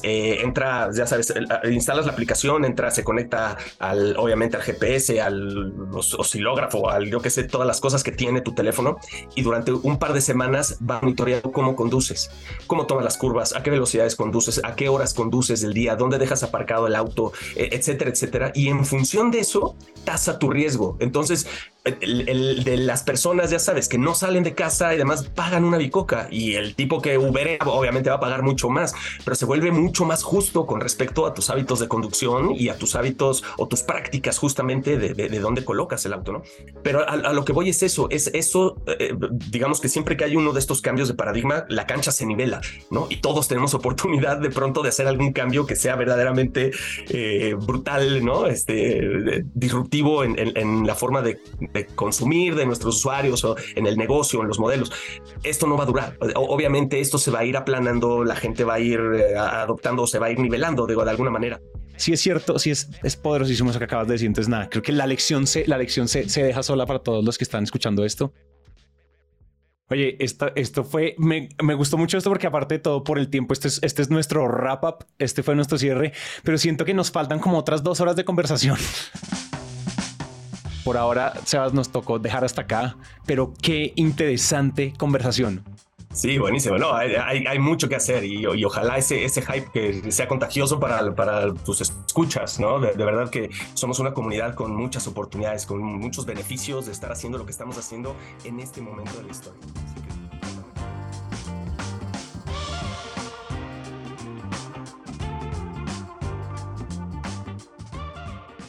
Eh, 0.03 0.41
entra, 0.43 0.91
ya 0.93 1.07
sabes, 1.07 1.33
instalas 1.71 2.07
la 2.07 2.13
aplicación, 2.13 2.65
entra, 2.65 2.91
se 2.91 3.05
conecta 3.05 3.57
al, 3.79 4.17
obviamente 4.17 4.57
al 4.57 4.63
GPS, 4.63 5.21
al 5.21 5.73
oscilógrafo, 5.93 6.91
al 6.91 7.07
yo 7.07 7.21
que 7.21 7.31
sé, 7.31 7.45
todas 7.45 7.67
las 7.67 7.81
cosas 7.81 8.03
que 8.03 8.13
tiene 8.13 8.41
tu 8.41 8.55
teléfono 8.55 8.99
y 9.35 9.43
durante 9.43 9.73
un 9.73 9.99
par 9.99 10.13
de 10.13 10.21
semanas 10.21 10.79
va 10.89 11.01
monitoreando 11.01 11.53
cómo 11.53 11.77
conduces, 11.77 12.31
cómo 12.67 12.87
tomas 12.87 13.05
las 13.05 13.17
curvas, 13.17 13.55
a 13.55 13.63
qué 13.63 13.71
velocidades 13.71 14.17
conduces, 14.17 14.61
a 14.65 14.75
qué 14.75 14.89
horas 14.89 15.15
conduces 15.15 15.61
del 15.61 15.73
día, 15.73 15.97
dónde 15.97 16.19
dejas 16.19 16.43
aparcado 16.43 16.87
el 16.87 16.95
auto, 16.95 17.33
etcétera, 17.55 18.11
etcétera. 18.11 18.53
Y 18.55 18.69
en 18.69 18.85
función 18.85 19.31
de 19.31 19.41
eso, 19.41 19.77
tasa 20.05 20.39
tu 20.39 20.51
riesgo. 20.51 20.97
Entonces, 21.01 21.47
el, 22.01 22.65
de 22.65 22.77
las 22.77 23.03
personas, 23.03 23.51
ya 23.51 23.59
sabes, 23.59 23.89
que 23.89 23.99
no 23.99 24.15
salen 24.15 24.43
de 24.43 24.55
casa 24.55 24.93
y 24.93 24.97
además 24.97 25.25
pagan 25.35 25.65
una 25.65 25.79
bicoca 25.79 26.29
y 26.31 26.55
el 26.55 26.75
tipo 26.75 27.01
que 27.01 27.19
Uber 27.19 27.59
obviamente 27.65 28.11
va 28.11 28.17
a 28.17 28.21
pagar 28.21 28.43
mucho 28.43 28.69
más, 28.69 28.95
pero 29.25 29.37
se 29.37 29.45
vuelve 29.45 29.71
mucho 29.71 30.05
más 30.05 30.23
justo 30.23 30.67
con 30.67 30.81
respecto 30.81 31.27
a 31.27 31.35
tus 31.35 31.51
hábitos 31.51 31.81
de 31.81 31.89
conducción 31.89 32.53
y 32.55 32.69
a 32.69 32.77
tus 32.77 32.97
hábitos 32.97 33.45
o 33.57 33.69
tus 33.69 33.83
prácticas 33.83 34.39
justamente 34.39 34.99
de, 34.99 35.15
de, 35.15 35.39
dónde 35.39 35.65
colocas 35.65 36.05
el 36.07 36.13
auto, 36.13 36.33
¿no? 36.33 36.43
Pero 36.83 37.09
a, 37.09 37.33
lo 37.33 37.45
que 37.45 37.53
voy 37.53 37.69
es 37.69 37.83
eso, 37.83 38.09
es 38.11 38.31
eso, 38.35 38.77
eh, 38.99 39.15
digamos 39.51 39.81
que 39.81 39.89
siempre 39.89 40.17
que 40.17 40.25
hay 40.25 40.37
uno 40.37 40.53
de 40.53 40.61
estos 40.61 40.81
cambios 40.81 41.09
de 41.09 41.15
paradigma, 41.15 41.67
la 41.69 41.87
cancha 41.87 42.11
se 42.11 42.27
nivela, 42.27 42.61
¿no? 42.91 43.07
Y 43.11 43.17
todos 43.17 43.49
tenemos 43.49 43.75
oportunidad 43.75 44.39
de 44.39 44.51
pronto 44.51 44.83
de 44.83 44.89
hacer 44.89 45.07
algún 45.07 45.33
cambio 45.33 45.67
que 45.67 45.77
sea 45.77 45.97
verdaderamente 45.97 46.73
eh, 47.09 47.55
brutal, 47.59 48.25
¿no? 48.25 48.47
Este, 48.47 49.45
disruptivo 49.55 50.25
en, 50.25 50.37
en 50.39 50.87
la 50.87 50.95
forma 50.95 51.23
de 51.23 51.41
de 51.77 51.87
consumir 51.87 52.55
de 52.55 52.67
nuestros 52.67 52.97
usuarios 52.97 53.45
o 53.45 53.57
en 53.75 53.87
el 53.87 53.97
negocio, 53.97 54.43
en 54.43 54.49
los 54.49 54.59
modelos. 54.59 54.93
Esto 55.43 55.67
no 55.67 55.77
va 55.77 55.85
a 55.85 55.87
durar. 55.87 56.19
Obviamente 56.35 57.01
esto 57.01 57.19
se 57.19 57.31
va 57.31 57.41
a 57.41 57.45
ir 57.45 57.57
aplanando, 57.57 58.25
la 58.25 58.37
gente 58.37 58.65
va 58.65 58.75
a 58.75 58.81
ir 58.81 59.01
eh, 59.01 59.37
adoptando, 59.37 60.07
se 60.07 60.19
va 60.19 60.27
a 60.27 60.31
ir 60.31 60.39
nivelando 60.39 60.87
digo, 60.87 61.05
de 61.05 61.11
alguna 61.11 61.31
manera. 61.31 61.61
Sí 61.97 62.13
es 62.13 62.21
cierto, 62.21 62.59
sí 62.59 62.71
es, 62.71 62.91
es 63.03 63.17
poderosísimo 63.17 63.71
eso 63.71 63.79
que 63.79 63.87
acabas 63.87 64.07
de 64.07 64.15
decir. 64.15 64.27
Entonces, 64.27 64.49
nada, 64.49 64.69
creo 64.69 64.83
que 64.83 64.93
la 64.93 65.07
lección 65.07 65.47
se, 65.47 65.67
la 65.67 65.79
lección 65.79 66.09
se, 66.09 66.29
se 66.29 66.43
deja 66.43 66.63
sola 66.63 66.85
para 66.87 66.99
todos 66.99 67.25
los 67.25 67.39
que 67.39 67.45
están 67.45 67.65
escuchando 67.65 68.05
esto. 68.05 68.33
Oye, 69.89 70.17
esto, 70.19 70.51
esto 70.57 70.83
fue, 70.83 71.15
me, 71.17 71.49
me, 71.63 71.75
gustó 71.75 71.97
mucho 71.97 72.19
esto 72.19 72.29
porque 72.29 72.49
aparte 72.49 72.75
de 72.75 72.79
todo 72.81 73.05
por 73.05 73.21
el 73.21 73.29
tiempo, 73.29 73.53
este 73.53 73.69
es, 73.69 73.79
este 73.83 74.03
es 74.03 74.11
nuestro 74.11 74.49
wrap 74.49 74.83
up, 74.83 75.07
este 75.19 75.45
fue 75.45 75.55
nuestro 75.55 75.79
cierre, 75.79 76.13
pero 76.43 76.59
siento 76.59 76.85
que 76.85 76.93
nos 76.93 77.13
faltan 77.13 77.39
como 77.39 77.57
otras 77.57 77.85
dos 77.85 78.01
horas 78.01 78.17
de 78.17 78.25
conversación. 78.25 78.77
Por 80.87 80.97
ahora, 80.97 81.33
Sebas, 81.43 81.75
nos 81.75 81.89
tocó 81.89 82.21
dejar 82.21 82.45
hasta 82.45 82.63
acá, 82.63 82.97
pero 83.27 83.53
qué 83.61 83.93
interesante 83.97 84.93
conversación. 84.97 85.65
Sí, 86.13 86.39
buenísimo. 86.39 86.79
No, 86.79 86.95
hay, 86.95 87.17
hay, 87.17 87.59
mucho 87.59 87.89
que 87.89 87.97
hacer 87.97 88.23
y, 88.23 88.47
ojalá 88.47 88.97
ese, 88.97 89.25
ese 89.25 89.43
hype 89.43 89.69
que 89.73 90.13
sea 90.13 90.29
contagioso 90.29 90.79
para, 90.79 91.13
para 91.17 91.53
tus 91.53 91.81
escuchas, 91.81 92.61
¿no? 92.61 92.79
De, 92.79 92.93
de, 92.93 93.05
verdad 93.05 93.29
que 93.31 93.51
somos 93.75 93.99
una 93.99 94.15
comunidad 94.15 94.55
con 94.55 94.77
muchas 94.77 95.09
oportunidades, 95.09 95.67
con 95.67 95.83
muchos 95.83 96.25
beneficios 96.25 96.87
de 96.87 96.93
estar 96.93 97.11
haciendo 97.11 97.37
lo 97.37 97.45
que 97.45 97.51
estamos 97.51 97.77
haciendo 97.79 98.15
en 98.45 98.61
este 98.61 98.81
momento 98.81 99.11
de 99.17 99.25
la 99.25 99.31
historia. 99.33 99.61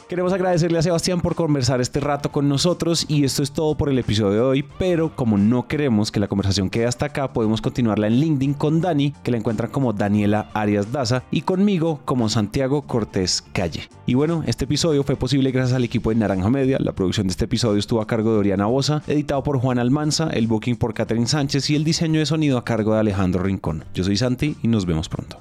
Queremos 0.08 0.32
agradecerle 0.32 0.78
a 0.78 0.82
Sebastián 0.82 1.20
por 1.20 1.34
conversar 1.34 1.82
este 1.82 2.00
rato 2.00 2.32
con 2.32 2.48
nosotros 2.48 3.04
y 3.08 3.24
esto 3.24 3.42
es 3.42 3.52
todo 3.52 3.76
por 3.76 3.90
el 3.90 3.98
episodio 3.98 4.32
de 4.32 4.40
hoy, 4.40 4.64
pero 4.78 5.14
como 5.14 5.36
no 5.36 5.68
queremos 5.68 6.10
que 6.10 6.18
la 6.18 6.28
conversación 6.28 6.70
quede 6.70 6.86
hasta 6.86 7.04
acá, 7.04 7.34
podemos 7.34 7.60
continuarla 7.60 8.06
en 8.06 8.14
LinkedIn 8.14 8.54
con 8.54 8.80
Dani, 8.80 9.12
que 9.22 9.30
la 9.30 9.36
encuentran 9.36 9.70
como 9.70 9.92
Daniela 9.92 10.48
Arias 10.54 10.92
Daza, 10.92 11.24
y 11.30 11.42
conmigo 11.42 12.00
como 12.06 12.30
Santiago 12.30 12.86
Cortés 12.86 13.44
Calle. 13.52 13.90
Y 14.06 14.14
bueno, 14.14 14.44
este 14.46 14.64
episodio 14.64 15.04
fue 15.04 15.16
posible 15.16 15.50
gracias 15.50 15.76
al 15.76 15.84
equipo 15.84 16.08
de 16.08 16.16
Naranja 16.16 16.48
Media, 16.48 16.78
la 16.80 16.94
producción 16.94 17.26
de 17.26 17.32
este 17.32 17.44
episodio 17.44 17.78
estuvo 17.78 18.00
a 18.00 18.06
cargo 18.06 18.32
de 18.32 18.38
Oriana 18.38 18.64
Bosa, 18.64 19.02
editado 19.08 19.42
por 19.42 19.58
Juan 19.58 19.78
Almanza, 19.78 20.30
el 20.32 20.46
booking 20.46 20.76
por 20.76 20.94
Catherine 20.94 21.26
Sánchez 21.26 21.68
y 21.68 21.76
el 21.76 21.84
diseño 21.84 22.18
de 22.18 22.24
sonido 22.24 22.56
a 22.56 22.64
cargo 22.64 22.94
de 22.94 23.00
Alejandro 23.00 23.42
Rincón. 23.42 23.84
Yo 23.92 24.04
soy 24.04 24.16
Santi 24.16 24.56
y 24.62 24.68
nos 24.68 24.86
vemos 24.86 25.10
pronto. 25.10 25.38